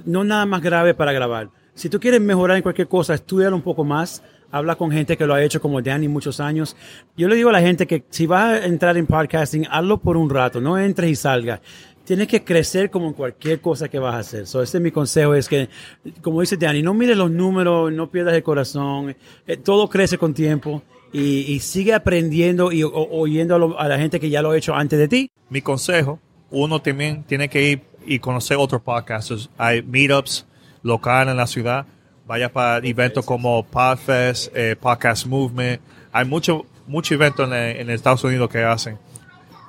No 0.06 0.24
nada 0.24 0.46
más 0.46 0.62
grave 0.62 0.94
para 0.94 1.14
grabar. 1.14 1.50
Si 1.74 1.90
tú 1.90 2.00
quieres 2.00 2.22
mejorar 2.22 2.58
en 2.58 2.64
cualquier 2.64 2.88
cosa, 2.88 3.16
estudialo 3.16 3.56
un 3.56 3.64
poco 3.64 3.84
más. 3.84 4.22
Habla 4.52 4.76
con 4.76 4.92
gente 4.92 5.18
que 5.18 5.26
lo 5.26 5.34
ha 5.34 5.44
hecho 5.44 5.60
como 5.62 5.82
Danny 5.82 6.08
muchos 6.08 6.40
años. 6.40 6.76
Yo 7.18 7.28
le 7.28 7.36
digo 7.36 7.50
a 7.50 7.54
la 7.54 7.62
gente 7.62 7.88
que 7.88 8.04
si 8.10 8.26
vas 8.26 8.62
a 8.62 8.66
entrar 8.66 8.98
en 8.98 9.06
podcasting, 9.06 9.68
hazlo 9.70 9.98
por 10.00 10.18
un 10.18 10.30
rato, 10.30 10.62
no 10.62 10.78
entres 10.78 11.10
y 11.12 11.16
salgas. 11.16 11.60
Tienes 12.06 12.28
que 12.28 12.44
crecer 12.44 12.92
como 12.92 13.08
en 13.08 13.14
cualquier 13.14 13.60
cosa 13.62 13.90
que 13.90 13.98
vas 13.98 14.14
a 14.14 14.20
hacer. 14.20 14.46
So, 14.46 14.62
ese 14.62 14.78
es 14.78 14.84
mi 14.84 14.92
consejo, 14.92 15.34
es 15.34 15.50
que, 15.50 15.70
como 16.22 16.42
dice 16.42 16.56
Danny, 16.56 16.84
no 16.84 16.94
mires 16.94 17.18
los 17.18 17.32
números, 17.32 17.92
no 17.92 18.12
pierdas 18.12 18.36
el 18.36 18.44
corazón. 18.44 19.16
Eh, 19.48 19.58
todo 19.58 19.90
crece 19.90 20.18
con 20.18 20.34
tiempo 20.34 20.84
y, 21.12 21.60
sigue 21.62 21.94
aprendiendo 21.94 22.72
y 22.72 22.84
o- 22.84 22.92
oyendo 22.94 23.76
a, 23.78 23.84
a 23.84 23.88
la 23.88 23.98
gente 23.98 24.20
que 24.20 24.30
ya 24.30 24.42
lo 24.44 24.52
ha 24.52 24.58
hecho 24.58 24.76
antes 24.76 25.00
de 25.00 25.08
ti. 25.08 25.32
mi 25.50 25.62
consejo, 25.62 26.20
uno 26.52 26.80
también 26.82 27.24
tiene 27.24 27.50
que 27.50 27.72
ir 27.72 27.82
y 28.06 28.20
conocer 28.20 28.58
otros 28.58 28.82
podcasters. 28.84 29.50
Hay 29.58 29.82
meetups 29.82 30.46
locales 30.84 31.32
en 31.32 31.38
la 31.38 31.48
ciudad. 31.48 31.88
Vaya 32.28 32.52
para 32.52 32.86
eventos 32.86 33.24
como 33.24 33.64
Podfest, 33.64 34.56
eh, 34.56 34.76
Podcast 34.76 35.28
Movement. 35.28 35.80
Hay 36.12 36.26
muchos 36.26 36.64
mucho 36.88 37.14
eventos 37.14 37.48
en, 37.48 37.54
en 37.54 37.90
Estados 37.90 38.24
Unidos 38.24 38.50
que 38.50 38.64
hacen. 38.64 38.98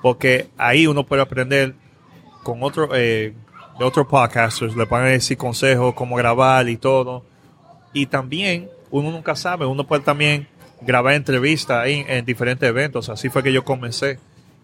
Porque 0.02 0.48
ahí 0.56 0.86
uno 0.86 1.04
puede 1.04 1.22
aprender 1.22 1.74
con 2.42 2.62
otro, 2.62 2.88
eh, 2.94 3.34
de 3.78 3.84
otros 3.84 4.06
podcasters. 4.06 4.74
Le 4.74 4.86
pueden 4.86 5.08
decir 5.08 5.36
consejos, 5.36 5.94
cómo 5.94 6.16
grabar 6.16 6.68
y 6.68 6.76
todo. 6.76 7.24
Y 7.92 8.06
también, 8.06 8.70
uno 8.90 9.10
nunca 9.10 9.34
sabe, 9.36 9.66
uno 9.66 9.86
puede 9.86 10.02
también 10.02 10.48
grabar 10.80 11.14
entrevistas 11.14 11.86
en 11.86 12.24
diferentes 12.24 12.68
eventos. 12.68 13.08
Así 13.08 13.28
fue 13.28 13.42
que 13.42 13.52
yo 13.52 13.64
comencé. 13.64 14.18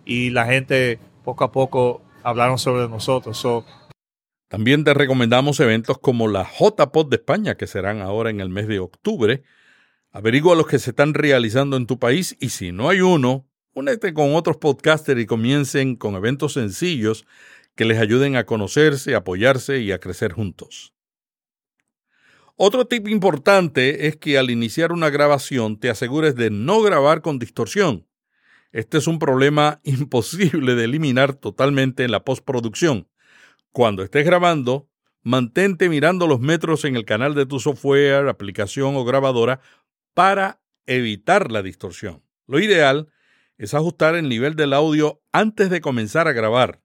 Y 0.05 0.31
la 0.31 0.47
gente 0.47 0.99
poco 1.25 1.45
a 1.45 1.53
poco 1.53 2.03
hablaron 2.23 2.59
sobre 2.59 2.89
nosotros. 2.89 3.37
So, 3.37 3.65
También 4.53 4.85
te 4.85 4.93
recomendamos 4.93 5.61
eventos 5.61 5.97
como 5.99 6.29
la 6.29 6.47
JPod 6.47 7.09
de 7.09 7.17
España, 7.17 7.55
que 7.55 7.67
serán 7.67 8.03
ahora 8.03 8.29
en 8.29 8.43
el 8.43 8.51
mes 8.51 8.69
de 8.69 8.81
octubre. 8.81 9.45
Averigua 10.11 10.55
los 10.55 10.67
que 10.67 10.79
se 10.79 10.91
están 10.91 11.15
realizando 11.15 11.79
en 11.79 11.87
tu 11.87 11.99
país 11.99 12.37
y 12.39 12.51
si 12.51 12.71
no 12.71 12.91
hay 12.91 13.01
uno, 13.01 13.49
únete 13.73 14.13
con 14.13 14.35
otros 14.35 14.59
podcasters 14.59 15.23
y 15.23 15.25
comiencen 15.25 15.97
con 15.97 16.17
eventos 16.17 16.53
sencillos 16.53 17.25
que 17.77 17.87
les 17.87 17.99
ayuden 17.99 18.37
a 18.37 18.45
conocerse, 18.45 19.15
apoyarse 19.15 19.81
y 19.81 19.91
a 19.91 20.01
crecer 20.01 20.33
juntos. 20.33 20.93
Otro 22.55 22.87
tip 22.87 23.09
importante 23.09 24.07
es 24.07 24.19
que 24.19 24.37
al 24.37 24.51
iniciar 24.51 24.93
una 24.93 25.09
grabación 25.09 25.81
te 25.81 25.89
asegures 25.89 26.37
de 26.37 26.51
no 26.51 26.83
grabar 26.83 27.23
con 27.23 27.39
distorsión. 27.39 28.07
Este 28.71 28.99
es 28.99 29.07
un 29.07 29.19
problema 29.19 29.81
imposible 29.85 30.75
de 30.75 30.85
eliminar 30.85 31.33
totalmente 31.33 32.05
en 32.05 32.11
la 32.11 32.23
postproducción. 32.23 33.09
Cuando 33.73 34.03
estés 34.03 34.27
grabando, 34.27 34.91
mantente 35.23 35.89
mirando 35.89 36.27
los 36.27 36.41
metros 36.41 36.85
en 36.85 36.95
el 36.95 37.07
canal 37.07 37.35
de 37.35 37.47
tu 37.47 37.59
software, 37.59 38.29
aplicación 38.29 38.97
o 38.97 39.05
grabadora 39.05 39.61
para 40.13 40.61
evitar 40.85 41.51
la 41.51 41.63
distorsión. 41.63 42.23
Lo 42.47 42.61
ideal 42.61 43.09
es 43.57 43.73
ajustar 43.73 44.15
el 44.15 44.29
nivel 44.29 44.57
del 44.57 44.75
audio 44.75 45.23
antes 45.33 45.71
de 45.71 45.81
comenzar 45.81 46.29
a 46.29 46.33
grabar. 46.33 46.83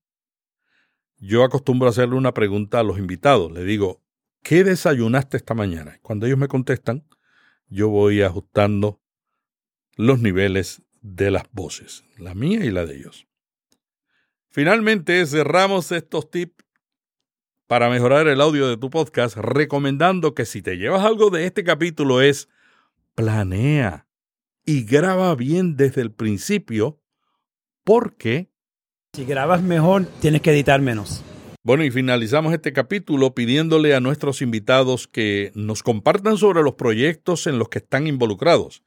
Yo 1.18 1.44
acostumbro 1.44 1.88
a 1.88 1.90
hacerle 1.90 2.16
una 2.16 2.34
pregunta 2.34 2.80
a 2.80 2.84
los 2.84 3.00
invitados. 3.00 3.52
Le 3.52 3.66
digo, 3.66 4.02
¿qué 4.42 4.64
desayunaste 4.64 5.36
esta 5.36 5.56
mañana? 5.56 6.00
Cuando 6.02 6.26
ellos 6.26 6.38
me 6.38 6.48
contestan, 6.48 7.06
yo 7.68 7.90
voy 7.90 8.22
ajustando 8.22 9.02
los 9.98 10.22
niveles 10.22 10.84
de 11.02 11.32
las 11.32 11.44
voces, 11.52 12.06
la 12.18 12.34
mía 12.34 12.64
y 12.64 12.72
la 12.72 12.86
de 12.86 12.98
ellos. 12.98 13.28
Finalmente, 14.48 15.26
cerramos 15.26 15.92
estos 15.92 16.30
tips 16.30 16.67
para 17.68 17.90
mejorar 17.90 18.28
el 18.28 18.42
audio 18.42 18.68
de 18.68 18.78
tu 18.78 18.90
podcast, 18.90 19.36
recomendando 19.36 20.34
que 20.34 20.46
si 20.46 20.62
te 20.62 20.78
llevas 20.78 21.04
algo 21.04 21.30
de 21.30 21.46
este 21.46 21.64
capítulo 21.64 22.22
es 22.22 22.48
planea 23.14 24.08
y 24.66 24.84
graba 24.84 25.36
bien 25.36 25.76
desde 25.76 26.02
el 26.02 26.12
principio, 26.12 27.00
porque, 27.84 28.50
Si 29.14 29.26
grabas 29.26 29.62
mejor, 29.62 30.06
tienes 30.22 30.42
que 30.42 30.52
editar 30.52 30.82
menos. 30.82 31.24
bueno, 31.64 31.84
y 31.84 31.92
finalizamos 31.92 32.54
este 32.54 32.72
capítulo 32.72 33.36
pidiéndole 33.36 33.96
a 33.96 34.00
nuestros 34.00 34.42
invitados 34.42 35.08
que 35.08 35.52
nos 35.54 35.84
compartan 35.84 36.38
sobre 36.38 36.64
los 36.64 36.76
proyectos 36.76 37.48
en 37.48 37.60
los 37.60 37.68
que 37.70 37.80
están 37.80 38.08
involucrados. 38.08 38.84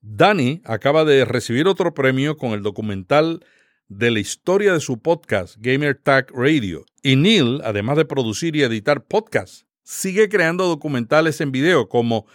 Dani 0.00 0.60
acaba 0.64 1.04
de 1.04 1.24
recibir 1.24 1.66
otro 1.68 1.94
premio 1.94 2.36
con 2.36 2.50
el 2.50 2.62
documental 2.62 3.44
de 3.88 4.10
la 4.10 4.20
historia 4.20 4.72
de 4.72 4.80
su 4.80 4.98
podcast, 4.98 5.56
Gamer 5.58 5.94
Tag 5.94 6.30
Radio. 6.32 6.84
Y 7.02 7.16
Neil, 7.16 7.60
además 7.64 7.96
de 7.96 8.04
producir 8.04 8.56
y 8.56 8.62
editar 8.62 9.04
podcasts, 9.04 9.66
sigue 9.82 10.28
creando 10.28 10.66
documentales 10.66 11.40
en 11.40 11.52
video 11.52 11.88
como 11.88 12.26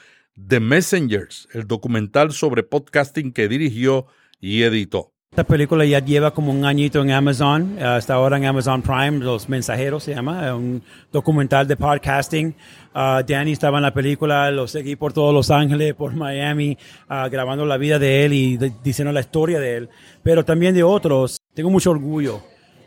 The 0.47 0.59
Messengers, 0.59 1.47
el 1.53 1.67
documental 1.67 2.31
sobre 2.31 2.63
podcasting 2.63 3.33
que 3.33 3.47
dirigió 3.47 4.05
y 4.39 4.63
editó. 4.63 5.13
Esta 5.32 5.44
película 5.44 5.86
ya 5.86 6.00
lleva 6.00 6.32
como 6.32 6.52
un 6.52 6.65
añito 6.65 7.04
en 7.04 7.12
Amazon, 7.12 7.78
eh, 7.78 7.84
hasta 7.84 8.15
ahora 8.15 8.38
en 8.38 8.46
Amazon 8.46 8.82
Prime, 8.82 9.20
Los 9.20 9.48
Mensajeros 9.48 10.04
se 10.04 10.15
llama, 10.15 10.48
eh, 10.48 10.52
un 10.52 10.82
documental 11.12 11.68
de 11.68 11.78
podcasting. 11.78 12.56
Uh, 12.96 13.22
Danny 13.24 13.52
estaba 13.52 13.78
en 13.78 13.84
la 13.84 13.94
película, 13.94 14.50
lo 14.50 14.68
seguí 14.68 14.96
por 14.96 15.13
todos 15.13 15.32
Los 15.32 15.52
Ángeles, 15.52 15.94
por 15.94 16.15
Miami, 16.15 16.76
uh, 17.12 17.30
grabando 17.30 17.63
la 17.63 17.78
vida 17.78 18.00
de 18.00 18.26
él 18.26 18.34
y 18.34 18.58
diciendo 18.84 19.12
la 19.12 19.20
historia 19.20 19.60
de 19.60 19.78
él, 19.78 19.89
pero 20.24 20.44
también 20.44 20.74
de 20.74 20.82
otros. 20.82 21.38
Tengo 21.54 21.70
mucho 21.70 21.92
orgullo 21.92 22.42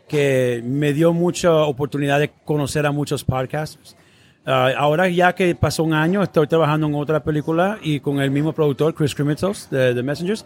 que 0.09 0.61
me 0.65 0.91
dio 0.91 1.13
mucha 1.13 1.53
oportunidad 1.63 2.19
de 2.19 2.29
conocer 2.43 2.85
a 2.85 2.91
muchos 2.91 3.23
podcasts. 3.23 3.95
Uh, 4.45 4.75
ahora 4.77 5.07
ya 5.07 5.33
que 5.33 5.55
pasó 5.55 5.85
un 5.85 5.93
año, 5.93 6.21
estoy 6.21 6.45
trabajando 6.47 6.87
en 6.87 6.95
otra 6.95 7.23
película 7.23 7.79
y 7.81 8.01
con 8.01 8.19
el 8.19 8.31
mismo 8.31 8.51
productor, 8.51 8.93
Chris 8.93 9.15
Krimitos, 9.15 9.69
de 9.69 9.95
The 9.95 10.03
Messengers 10.03 10.45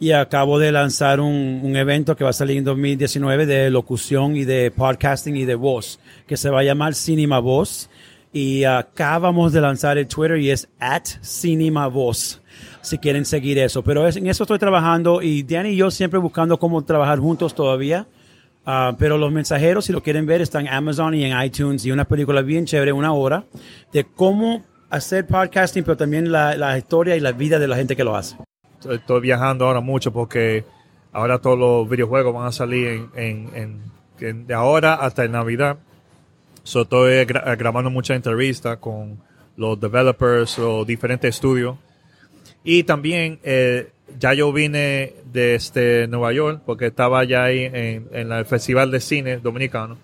y 0.00 0.12
acabo 0.12 0.58
de 0.58 0.72
lanzar 0.72 1.20
un, 1.20 1.60
un, 1.62 1.76
evento 1.76 2.16
que 2.16 2.24
va 2.24 2.30
a 2.30 2.32
salir 2.32 2.58
en 2.58 2.64
2019 2.64 3.46
de 3.46 3.70
locución 3.70 4.36
y 4.36 4.44
de 4.44 4.70
podcasting 4.70 5.36
y 5.36 5.44
de 5.44 5.54
voz, 5.54 6.00
que 6.26 6.36
se 6.36 6.50
va 6.50 6.60
a 6.60 6.64
llamar 6.64 6.94
Cinema 6.94 7.38
Voz. 7.38 7.88
Y 8.34 8.64
acabamos 8.64 9.52
de 9.52 9.60
lanzar 9.60 9.98
el 9.98 10.06
Twitter 10.06 10.38
y 10.38 10.50
es 10.50 10.68
at 10.80 11.04
Cinema 11.22 11.86
Voz, 11.86 12.40
si 12.80 12.96
quieren 12.98 13.26
seguir 13.26 13.58
eso. 13.58 13.84
Pero 13.84 14.08
es, 14.08 14.16
en 14.16 14.26
eso 14.26 14.44
estoy 14.44 14.58
trabajando 14.58 15.20
y 15.20 15.42
Danny 15.42 15.70
y 15.70 15.76
yo 15.76 15.90
siempre 15.90 16.18
buscando 16.18 16.58
cómo 16.58 16.82
trabajar 16.82 17.18
juntos 17.18 17.54
todavía. 17.54 18.06
Uh, 18.64 18.96
pero 18.96 19.18
los 19.18 19.32
mensajeros, 19.32 19.84
si 19.84 19.92
lo 19.92 20.02
quieren 20.02 20.24
ver, 20.24 20.40
están 20.40 20.66
en 20.66 20.72
Amazon 20.72 21.14
y 21.14 21.24
en 21.24 21.40
iTunes 21.42 21.84
y 21.84 21.90
una 21.90 22.04
película 22.04 22.42
bien 22.42 22.64
chévere, 22.64 22.92
una 22.92 23.12
hora, 23.12 23.44
de 23.92 24.04
cómo 24.04 24.64
hacer 24.88 25.26
podcasting, 25.26 25.84
pero 25.84 25.96
también 25.96 26.30
la, 26.30 26.56
la 26.56 26.78
historia 26.78 27.16
y 27.16 27.20
la 27.20 27.32
vida 27.32 27.58
de 27.58 27.66
la 27.66 27.76
gente 27.76 27.96
que 27.96 28.04
lo 28.04 28.14
hace 28.14 28.36
estoy 28.90 29.20
viajando 29.20 29.66
ahora 29.66 29.80
mucho 29.80 30.12
porque 30.12 30.64
ahora 31.12 31.38
todos 31.38 31.58
los 31.58 31.88
videojuegos 31.88 32.34
van 32.34 32.46
a 32.46 32.52
salir 32.52 33.08
en, 33.14 33.80
en, 34.18 34.46
de 34.46 34.54
ahora 34.54 34.94
hasta 34.94 35.24
en 35.24 35.32
Navidad. 35.32 35.78
So, 36.62 36.82
estoy 36.82 37.24
grabando 37.24 37.90
muchas 37.90 38.16
entrevistas 38.16 38.78
con 38.78 39.18
los 39.56 39.80
developers 39.80 40.58
o 40.58 40.84
diferentes 40.84 41.34
estudios. 41.34 41.76
Y 42.64 42.84
también 42.84 43.40
eh, 43.42 43.90
ya 44.18 44.34
yo 44.34 44.52
vine 44.52 45.14
desde 45.24 45.54
este 45.54 46.06
Nueva 46.08 46.32
York 46.32 46.62
porque 46.64 46.86
estaba 46.86 47.24
ya 47.24 47.44
ahí 47.44 47.64
en, 47.64 48.08
el 48.12 48.44
Festival 48.44 48.90
de 48.90 49.00
Cine 49.00 49.38
Dominicano, 49.38 49.98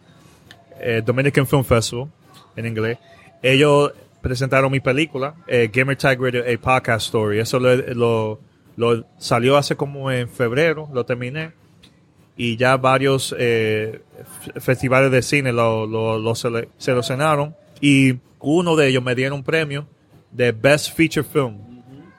eh, 0.80 1.02
Dominican 1.04 1.46
Film 1.46 1.64
Festival 1.64 2.08
en 2.56 2.66
inglés. 2.66 2.98
Ellos 3.42 3.92
presentaron 4.20 4.72
mi 4.72 4.80
película, 4.80 5.34
eh, 5.46 5.70
Gamer 5.72 5.96
Tag 5.96 6.20
Radio, 6.20 6.42
a 6.42 6.58
podcast 6.60 7.06
story. 7.06 7.38
Eso 7.38 7.60
lo, 7.60 8.40
salió 9.18 9.56
hace 9.56 9.76
como 9.76 10.10
en 10.10 10.28
febrero, 10.28 10.88
lo 10.92 11.04
terminé. 11.04 11.52
Y 12.36 12.56
ya 12.56 12.76
varios 12.76 13.34
eh, 13.36 14.00
festivales 14.60 15.10
de 15.10 15.22
cine 15.22 15.52
lo, 15.52 15.86
lo, 15.86 16.34
seleccionaron. 16.34 17.54
Y 17.80 18.18
uno 18.38 18.76
de 18.76 18.88
ellos 18.88 19.02
me 19.02 19.14
dieron 19.14 19.38
un 19.38 19.44
premio 19.44 19.86
de 20.30 20.52
Best 20.52 20.96
Feature 20.96 21.24
Film 21.24 21.58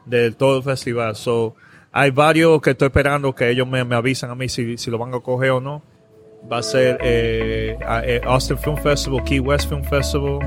de 0.06 0.32
todo 0.32 0.58
el 0.58 0.64
festival. 0.64 1.16
So, 1.16 1.56
hay 1.92 2.12
varios 2.12 2.62
que 2.62 2.72
estoy 2.72 2.88
esperando 2.88 3.34
que 3.34 3.50
ellos 3.50 3.68
me, 3.68 3.84
me 3.86 3.96
avisan 3.96 4.30
a 4.30 4.36
mí 4.36 4.50
si, 4.50 4.78
si, 4.78 4.92
lo 4.92 4.98
van 4.98 5.14
a 5.14 5.20
coger 5.22 5.52
o 5.52 5.62
no. 5.62 5.82
Va 6.52 6.58
a 6.58 6.64
ser 6.64 6.98
eh, 7.02 7.78
eh, 8.04 8.22
Austin 8.26 8.58
Film 8.58 8.78
Festival, 8.78 9.24
Key 9.24 9.40
West 9.40 9.70
Film 9.70 9.84
Festival. 9.84 10.40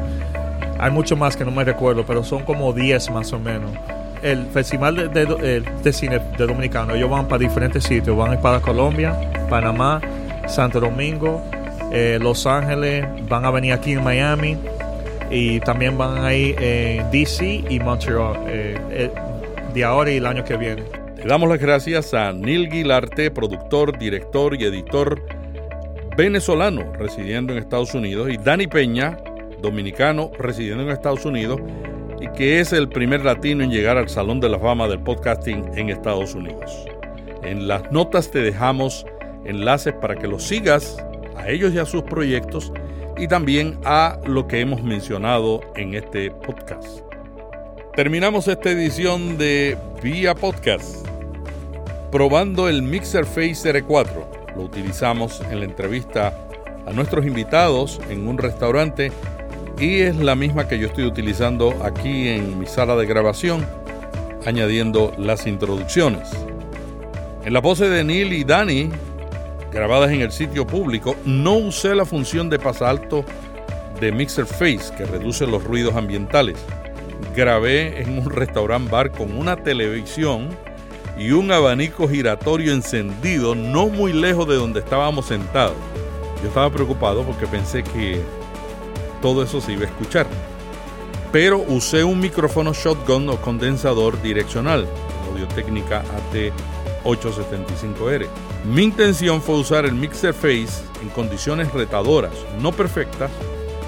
Hay 0.79 0.91
mucho 0.91 1.17
más 1.17 1.37
que 1.37 1.45
no 1.45 1.51
me 1.51 1.65
recuerdo, 1.65 2.05
pero 2.05 2.23
son 2.25 2.45
como 2.45 2.73
10 2.73 3.11
más 3.11 3.33
o 3.33 3.39
menos 3.39 3.71
el 4.23 4.47
Festival 4.47 5.13
de, 5.13 5.93
Cine 5.93 6.21
de 6.39 6.47
Dominicano, 6.47 6.95
ellos 6.95 7.11
van 7.11 7.27
para 7.27 7.39
diferentes 7.39 7.85
sitios, 7.85 8.17
van 8.17 8.41
para 8.41 8.61
Colombia, 8.61 9.19
Panamá, 9.51 10.01
Santo 10.47 10.81
Domingo, 10.81 11.43
eh, 11.93 12.19
Los 12.21 12.47
Ángeles, 12.47 13.07
van 13.29 13.45
a 13.45 13.51
venir 13.51 13.73
aquí 13.73 13.93
en 13.93 14.05
Miami 14.05 14.57
y 15.31 15.61
también 15.61 15.99
van 15.99 16.25
a 16.25 16.33
ir 16.35 16.57
en 16.61 17.11
DC 17.11 17.65
y 17.69 17.81
Montreal 17.81 18.37
eh, 18.47 18.79
eh, 18.91 19.11
de 19.75 19.85
ahora 19.85 20.11
y 20.11 20.17
el 20.17 20.27
año 20.27 20.45
que 20.45 20.57
viene. 20.57 20.83
Le 21.17 21.25
damos 21.25 21.49
las 21.49 21.59
gracias 21.59 22.15
a 22.15 22.33
Neil 22.33 22.69
Guilarte, 22.69 23.31
productor, 23.31 23.99
director 23.99 24.55
y 24.61 24.65
editor 24.65 25.21
venezolano 26.17 26.93
residiendo 26.99 27.53
en 27.53 27.59
Estados 27.59 27.95
Unidos, 27.95 28.29
y 28.31 28.37
Dani 28.37 28.67
Peña, 28.67 29.17
dominicano 29.61 30.31
residiendo 30.39 30.85
en 30.85 30.91
Estados 30.91 31.25
Unidos 31.25 31.61
que 32.29 32.61
es 32.61 32.73
el 32.73 32.89
primer 32.89 33.25
latino 33.25 33.65
en 33.65 33.71
llegar 33.71 33.97
al 33.97 34.09
Salón 34.09 34.41
de 34.41 34.49
la 34.49 34.59
Fama 34.59 34.89
del 34.89 35.01
Podcasting 35.01 35.71
en 35.77 35.91
Estados 35.91 36.35
Unidos. 36.35 36.87
En 37.43 37.69
las 37.69 37.91
notas 37.91 38.31
te 38.31 38.41
dejamos 38.41 39.05
enlaces 39.45 39.93
para 39.95 40.17
que 40.17 40.29
los 40.29 40.45
sigas 40.45 40.97
a 41.37 41.49
ellos 41.51 41.73
y 41.73 41.79
a 41.79 41.87
sus 41.87 42.03
proyectos 42.03 42.73
y 43.17 43.29
también 43.29 43.79
a 43.85 44.19
lo 44.27 44.47
que 44.47 44.61
hemos 44.61 44.83
mencionado 44.83 45.61
en 45.77 45.95
este 45.95 46.31
podcast. 46.31 47.01
Terminamos 47.95 48.49
esta 48.49 48.71
edición 48.71 49.37
de 49.37 49.77
Vía 50.03 50.35
Podcast 50.35 51.07
probando 52.11 52.69
el 52.69 52.83
Mixer 52.83 53.25
Face 53.25 53.65
R4. 53.65 54.55
Lo 54.57 54.63
utilizamos 54.63 55.41
en 55.51 55.61
la 55.61 55.65
entrevista 55.65 56.33
a 56.87 56.93
nuestros 56.93 57.27
invitados 57.27 58.01
en 58.11 58.29
un 58.29 58.39
restaurante 58.39 59.11
y 59.79 60.01
es 60.01 60.17
la 60.17 60.35
misma 60.35 60.69
que 60.69 60.79
yo 60.79 60.87
estoy 60.87 61.05
utilizando 61.05 61.85
aquí 61.85 62.29
en 62.29 62.59
mi 62.59 62.67
sala 62.67 62.97
de 62.97 63.07
grabación, 63.07 63.67
añadiendo 64.47 65.13
las 65.19 65.47
introducciones. 65.47 66.31
En 67.45 67.53
la 67.53 67.61
voces 67.61 67.91
de 67.91 68.05
Neil 68.05 68.33
y 68.33 68.45
Danny, 68.45 68.91
grabadas 69.73 70.11
en 70.11 70.21
el 70.21 70.31
sitio 70.31 70.67
público, 70.67 71.17
no 71.25 71.55
usé 71.55 71.95
la 71.95 72.05
función 72.05 72.49
de 72.51 72.59
pasalto 72.59 73.25
de 74.01 74.13
Mixer 74.13 74.47
Face 74.47 74.93
que 74.97 75.05
reduce 75.05 75.47
los 75.47 75.65
ruidos 75.65 75.95
ambientales. 75.97 76.59
Grabé 77.35 78.03
en 78.03 78.19
un 78.19 78.31
restaurant 78.31 78.91
bar 78.91 79.11
con 79.11 79.37
una 79.37 79.57
televisión 79.57 80.51
y 81.19 81.31
un 81.31 81.51
abanico 81.51 82.09
giratorio 82.09 82.73
encendido 82.73 83.55
no 83.55 83.89
muy 83.89 84.13
lejos 84.13 84.49
de 84.49 84.57
donde 84.57 84.81
estábamos 84.81 85.27
sentados. 85.27 85.77
Yo 86.43 86.49
estaba 86.49 86.71
preocupado 86.71 87.23
porque 87.23 87.47
pensé 87.47 87.83
que 87.83 88.21
todo 89.23 89.43
eso 89.43 89.63
se 89.63 89.73
iba 89.73 89.85
a 89.85 89.87
escuchar. 89.87 90.27
Pero 91.33 91.65
usé 91.67 92.05
un 92.05 92.21
micrófono 92.21 92.75
shotgun 92.75 93.31
o 93.31 93.41
condensador 93.41 94.21
direccional, 94.21 94.87
Audio 95.31 95.49
Técnica 95.49 96.05
AT875R. 97.05 98.27
Mi 98.67 98.83
intención 98.83 99.41
fue 99.41 99.55
usar 99.55 99.87
el 99.87 99.95
Mixer 99.95 100.35
Face 100.35 100.85
en 101.01 101.09
condiciones 101.09 101.73
retadoras, 101.73 102.35
no 102.61 102.73
perfectas, 102.73 103.31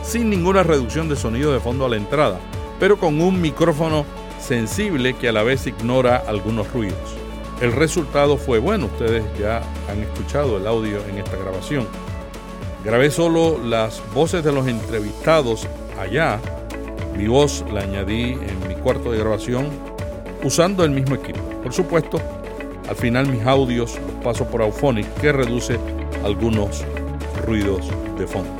sin 0.02 0.30
ninguna 0.30 0.62
reducción 0.62 1.10
de 1.10 1.16
sonido 1.16 1.52
de 1.52 1.60
fondo 1.60 1.84
a 1.84 1.90
la 1.90 1.96
entrada, 1.96 2.40
pero 2.80 2.96
con 2.96 3.20
un 3.20 3.42
micrófono 3.42 4.06
sensible 4.40 5.14
que 5.14 5.28
a 5.28 5.32
la 5.32 5.42
vez 5.42 5.66
ignora 5.66 6.16
algunos 6.26 6.72
ruidos. 6.72 7.16
El 7.60 7.72
resultado 7.72 8.36
fue 8.36 8.58
bueno, 8.58 8.86
ustedes 8.86 9.22
ya 9.38 9.62
han 9.88 10.02
escuchado 10.02 10.56
el 10.56 10.66
audio 10.66 10.98
en 11.08 11.18
esta 11.18 11.36
grabación. 11.36 11.86
Grabé 12.84 13.10
solo 13.10 13.58
las 13.64 14.02
voces 14.12 14.44
de 14.44 14.52
los 14.52 14.68
entrevistados 14.68 15.66
allá. 15.98 16.38
Mi 17.16 17.26
voz 17.26 17.64
la 17.72 17.80
añadí 17.80 18.32
en 18.32 18.68
mi 18.68 18.74
cuarto 18.74 19.10
de 19.10 19.18
grabación 19.18 19.68
usando 20.42 20.84
el 20.84 20.90
mismo 20.90 21.14
equipo. 21.14 21.40
Por 21.62 21.72
supuesto, 21.72 22.20
al 22.86 22.94
final 22.96 23.26
mis 23.28 23.42
audios 23.46 23.98
paso 24.22 24.44
por 24.46 24.60
Auphonic 24.60 25.06
que 25.14 25.32
reduce 25.32 25.78
algunos 26.24 26.84
ruidos 27.46 27.88
de 28.18 28.26
fondo. 28.26 28.50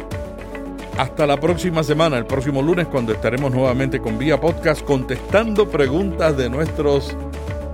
Hasta 0.97 1.27
la 1.27 1.39
próxima 1.39 1.83
semana, 1.83 2.17
el 2.17 2.25
próximo 2.25 2.63
lunes, 2.63 2.87
cuando 2.87 3.13
estaremos 3.13 3.53
nuevamente 3.53 4.01
con 4.01 4.17
Vía 4.17 4.41
Podcast 4.41 4.83
contestando 4.85 5.69
preguntas 5.69 6.35
de 6.35 6.49
nuestros 6.49 7.15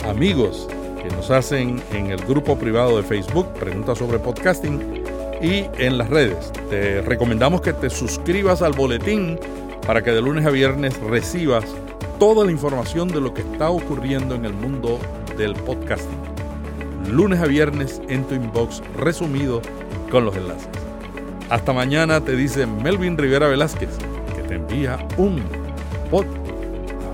amigos 0.08 0.66
que 1.00 1.14
nos 1.14 1.30
hacen 1.30 1.80
en 1.92 2.06
el 2.10 2.24
grupo 2.24 2.58
privado 2.58 2.96
de 2.96 3.04
Facebook, 3.04 3.46
preguntas 3.52 3.98
sobre 3.98 4.18
podcasting 4.18 4.99
y 5.40 5.66
en 5.78 5.98
las 5.98 6.10
redes. 6.10 6.52
Te 6.68 7.02
recomendamos 7.02 7.60
que 7.60 7.72
te 7.72 7.90
suscribas 7.90 8.62
al 8.62 8.72
boletín 8.72 9.38
para 9.86 10.02
que 10.02 10.10
de 10.10 10.20
lunes 10.20 10.46
a 10.46 10.50
viernes 10.50 10.98
recibas 11.00 11.64
toda 12.18 12.44
la 12.44 12.52
información 12.52 13.08
de 13.08 13.20
lo 13.20 13.32
que 13.32 13.40
está 13.40 13.70
ocurriendo 13.70 14.34
en 14.34 14.44
el 14.44 14.52
mundo 14.52 14.98
del 15.36 15.54
podcasting. 15.54 16.18
Lunes 17.10 17.40
a 17.40 17.46
viernes 17.46 18.00
en 18.08 18.24
tu 18.24 18.34
inbox 18.34 18.82
resumido 18.96 19.62
con 20.10 20.24
los 20.24 20.36
enlaces. 20.36 20.68
Hasta 21.48 21.72
mañana 21.72 22.20
te 22.20 22.36
dice 22.36 22.66
Melvin 22.66 23.16
Rivera 23.18 23.48
Velázquez 23.48 23.88
que 24.36 24.42
te 24.42 24.54
envía 24.54 24.98
un 25.16 25.42
pod 26.10 26.26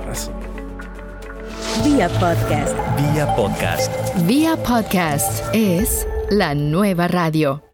abrazo. 0.02 0.32
Vía 1.84 2.08
podcast. 2.20 2.76
Vía 2.96 3.34
podcast. 3.36 3.92
Vía 4.26 4.56
podcast 4.56 5.44
es 5.54 6.06
la 6.30 6.54
nueva 6.54 7.06
radio. 7.08 7.62